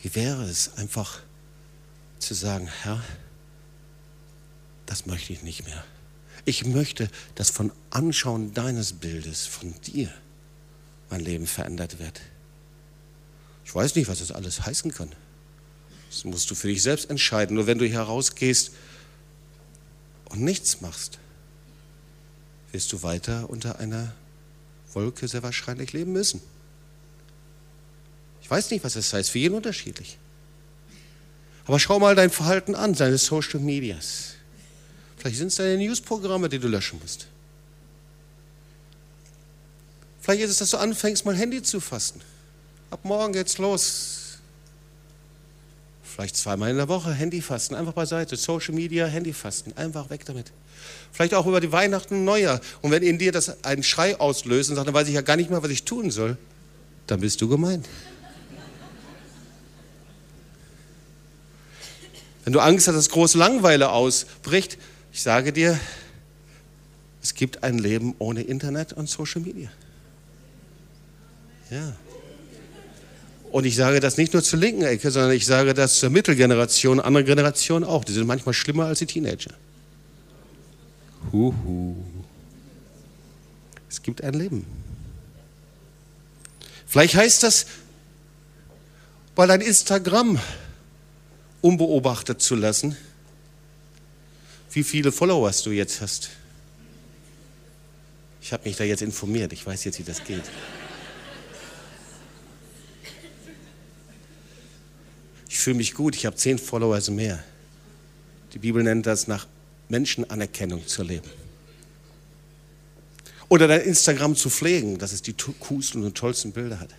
[0.00, 1.22] Wie wäre es einfach
[2.18, 3.02] zu sagen, Herr,
[4.84, 5.82] das möchte ich nicht mehr.
[6.44, 10.12] Ich möchte, dass von Anschauen deines Bildes, von dir,
[11.08, 12.20] mein Leben verändert wird.
[13.64, 15.10] Ich weiß nicht, was das alles heißen kann.
[16.10, 17.56] Das musst du für dich selbst entscheiden.
[17.56, 18.72] Nur wenn du hier rausgehst
[20.30, 21.18] und nichts machst,
[22.72, 24.12] wirst du weiter unter einer
[24.92, 26.40] Wolke sehr wahrscheinlich leben müssen.
[28.42, 30.18] Ich weiß nicht, was das heißt, für jeden unterschiedlich.
[31.66, 34.34] Aber schau mal dein Verhalten an, deine Social Medias.
[35.16, 37.28] Vielleicht sind es deine Newsprogramme, die du löschen musst.
[40.20, 42.20] Vielleicht ist es, dass du anfängst, mal Handy zu fassen.
[42.90, 44.23] Ab morgen geht's los.
[46.14, 48.36] Vielleicht zweimal in der Woche Handy fasten, einfach beiseite.
[48.36, 50.52] Social Media, Handy fasten, einfach weg damit.
[51.10, 52.60] Vielleicht auch über die Weihnachten Neujahr.
[52.82, 55.34] Und wenn in dir das einen Schrei auslöst und sagt, dann weiß ich ja gar
[55.34, 56.36] nicht mehr, was ich tun soll,
[57.08, 57.88] dann bist du gemeint.
[62.44, 64.78] Wenn du Angst hast, dass große Langeweile ausbricht,
[65.12, 65.80] ich sage dir,
[67.20, 69.68] es gibt ein Leben ohne Internet und Social Media.
[71.70, 71.96] Ja.
[73.54, 76.98] Und ich sage das nicht nur zur linken Ecke, sondern ich sage das zur Mittelgeneration,
[76.98, 78.02] andere Generationen auch.
[78.02, 79.52] Die sind manchmal schlimmer als die Teenager.
[81.30, 81.94] Huhu.
[83.88, 84.66] Es gibt ein Leben.
[86.84, 87.66] Vielleicht heißt das,
[89.36, 90.40] weil dein Instagram
[91.60, 92.96] unbeobachtet zu lassen,
[94.72, 96.30] wie viele Followers du jetzt hast.
[98.42, 100.42] Ich habe mich da jetzt informiert, ich weiß jetzt, wie das geht.
[105.54, 107.42] Ich fühle mich gut, ich habe zehn Followers mehr.
[108.54, 109.46] Die Bibel nennt das nach
[109.88, 111.30] Menschenanerkennung zu leben.
[113.48, 116.90] Oder dein Instagram zu pflegen, dass es die coolsten und tollsten Bilder hat.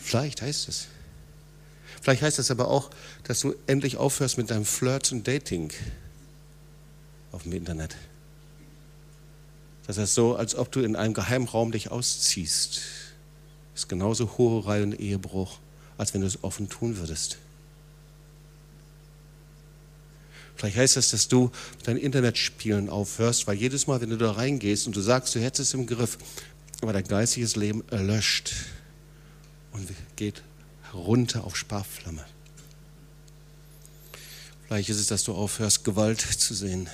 [0.00, 0.86] Vielleicht heißt es.
[2.00, 2.90] Vielleicht heißt das aber auch,
[3.24, 5.72] dass du endlich aufhörst mit deinem Flirt und Dating
[7.32, 7.96] auf dem Internet.
[9.88, 13.09] Das ist so, als ob du in einem Geheimraum dich ausziehst.
[13.80, 15.58] Ist genauso Hurerei und Ehebruch,
[15.96, 17.38] als wenn du es offen tun würdest.
[20.54, 21.50] Vielleicht heißt das, dass du
[21.84, 25.70] dein Internetspielen aufhörst, weil jedes Mal, wenn du da reingehst und du sagst, du hättest
[25.70, 26.18] es im Griff,
[26.82, 28.52] aber dein geistiges Leben erlöscht
[29.72, 30.42] und geht
[30.92, 32.26] runter auf Sparflamme.
[34.66, 36.90] Vielleicht ist es, dass du aufhörst, Gewalt zu sehen.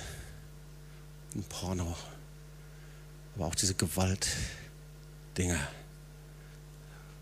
[1.35, 1.97] Ein Porno.
[3.35, 5.67] Aber auch diese Gewalt-Dinger.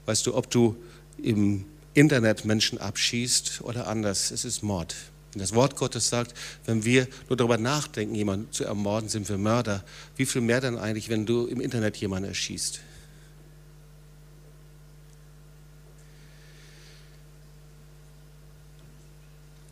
[0.06, 0.76] Weißt du, ob du
[1.22, 4.96] im Internet Menschen abschießt oder anders, es ist Mord.
[5.34, 6.34] Und das Wort Gottes sagt,
[6.66, 9.84] wenn wir nur darüber nachdenken, jemanden zu ermorden, sind wir Mörder.
[10.16, 12.80] Wie viel mehr dann eigentlich, wenn du im Internet jemanden erschießt?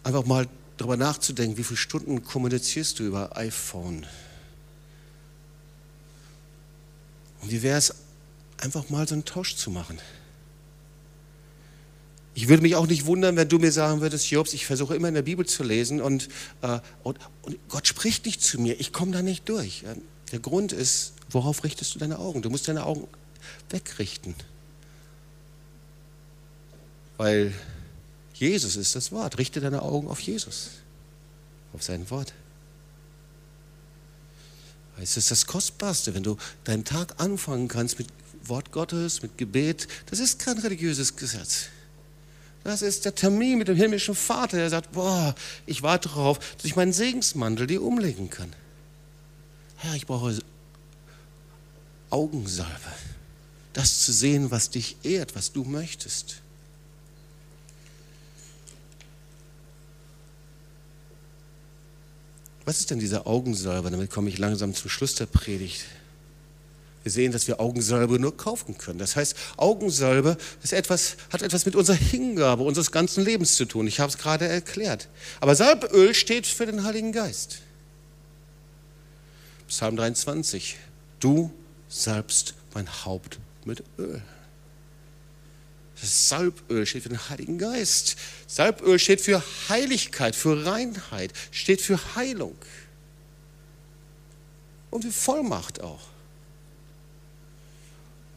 [0.04, 4.06] einfach mal darüber nachzudenken, wie viele Stunden kommunizierst du über iPhone?
[7.42, 7.96] Und wie wäre es,
[8.58, 10.00] einfach mal so einen Tausch zu machen?
[12.36, 15.08] Ich würde mich auch nicht wundern, wenn du mir sagen würdest, Jobs, ich versuche immer
[15.08, 16.30] in der Bibel zu lesen und,
[16.62, 19.84] äh, und, und Gott spricht nicht zu mir, ich komme da nicht durch.
[20.32, 22.42] Der Grund ist, worauf richtest du deine Augen?
[22.42, 23.08] Du musst deine Augen
[23.70, 24.34] wegrichten.
[27.18, 27.54] Weil
[28.34, 29.38] Jesus ist das Wort.
[29.38, 30.72] Richte deine Augen auf Jesus,
[31.74, 32.34] auf sein Wort.
[35.00, 38.08] Es ist das Kostbarste, wenn du deinen Tag anfangen kannst mit
[38.44, 39.88] Wort Gottes, mit Gebet.
[40.08, 41.68] Das ist kein religiöses Gesetz.
[42.64, 45.36] Das ist der Termin mit dem himmlischen Vater, der sagt, boah,
[45.66, 48.54] ich warte darauf, dass ich meinen Segensmantel dir umlegen kann.
[49.78, 50.40] Herr, ich brauche
[52.10, 52.72] Augensalbe,
[53.74, 56.42] das zu sehen, was dich ehrt, was du möchtest.
[62.66, 63.92] Was ist denn dieser Augensalbe?
[63.92, 65.84] Damit komme ich langsam zum Schluss der Predigt.
[67.04, 68.98] Wir sehen, dass wir Augensalbe nur kaufen können.
[68.98, 73.88] Das heißt, Augensalbe ist etwas, hat etwas mit unserer Hingabe unseres ganzen Lebens zu tun.
[73.88, 75.10] Ich habe es gerade erklärt.
[75.42, 77.60] Aber Salböl steht für den Heiligen Geist.
[79.68, 80.78] Psalm 23.
[81.20, 81.52] Du
[81.90, 84.22] salbst mein Haupt mit Öl.
[85.96, 88.16] Salböl steht für den Heiligen Geist.
[88.48, 92.56] Salböl steht für Heiligkeit, für Reinheit, steht für Heilung.
[94.90, 96.13] Und für Vollmacht auch.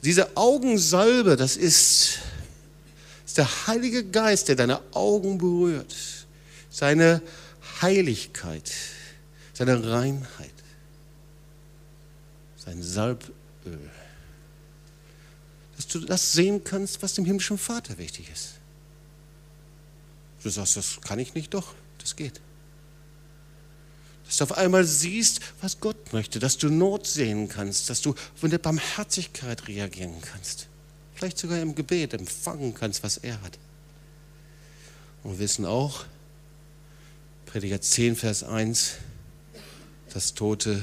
[0.03, 2.19] Diese Augensalbe, das ist,
[3.25, 5.95] ist der Heilige Geist, der deine Augen berührt.
[6.71, 7.23] Seine
[7.81, 8.71] Heiligkeit,
[9.53, 10.53] seine Reinheit,
[12.57, 13.33] sein Salböl
[15.77, 18.55] dass du das sehen kannst, was dem himmlischen Vater wichtig ist.
[20.43, 22.41] Du sagst, das kann ich nicht, doch, das geht.
[24.27, 28.15] Dass du auf einmal siehst, was Gott möchte, dass du Not sehen kannst, dass du
[28.35, 30.67] von der Barmherzigkeit reagieren kannst.
[31.15, 33.59] Vielleicht sogar im Gebet empfangen kannst, was er hat.
[35.23, 36.05] Und wir wissen auch,
[37.47, 38.95] Prediger 10, Vers 1,
[40.13, 40.83] dass Tote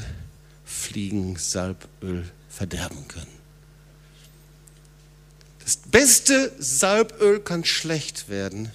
[0.65, 3.43] Fliegen Salböl verderben können.
[5.63, 8.71] Das beste Salböl kann schlecht werden,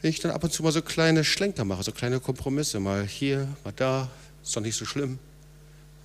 [0.00, 3.06] wenn ich dann ab und zu mal so kleine Schlenker mache, so kleine Kompromisse, mal
[3.06, 4.10] hier, mal da,
[4.42, 5.18] ist doch nicht so schlimm.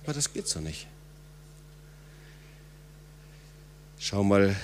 [0.02, 0.86] Aber das geht so nicht.
[3.98, 4.54] Schau mal,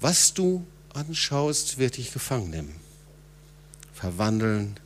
[0.00, 2.74] was du anschaust, wird dich gefangen nehmen,
[3.92, 4.80] verwandeln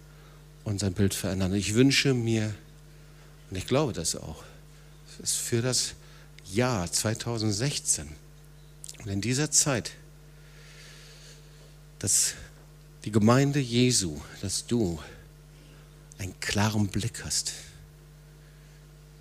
[0.65, 1.55] und sein Bild verändern.
[1.55, 2.55] Ich wünsche mir,
[3.51, 4.43] und ich glaube das auch,
[5.07, 5.95] das ist für das
[6.53, 8.09] Jahr 2016
[9.05, 9.93] und in dieser Zeit,
[11.99, 12.35] dass
[13.05, 14.99] die Gemeinde Jesu, dass du
[16.19, 17.53] einen klaren Blick hast,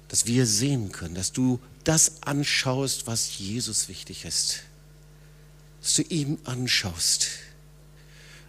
[0.07, 4.61] dass wir sehen können, dass du das anschaust, was Jesus wichtig ist,
[5.81, 7.27] dass du ihn anschaust.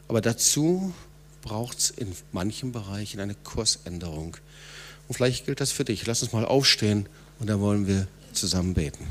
[0.07, 0.95] Aber dazu
[1.43, 4.37] braucht es in manchen Bereichen eine Kursänderung.
[5.09, 6.07] Und vielleicht gilt das für dich.
[6.07, 7.09] Lass uns mal aufstehen
[7.39, 9.07] und dann wollen wir zusammen beten.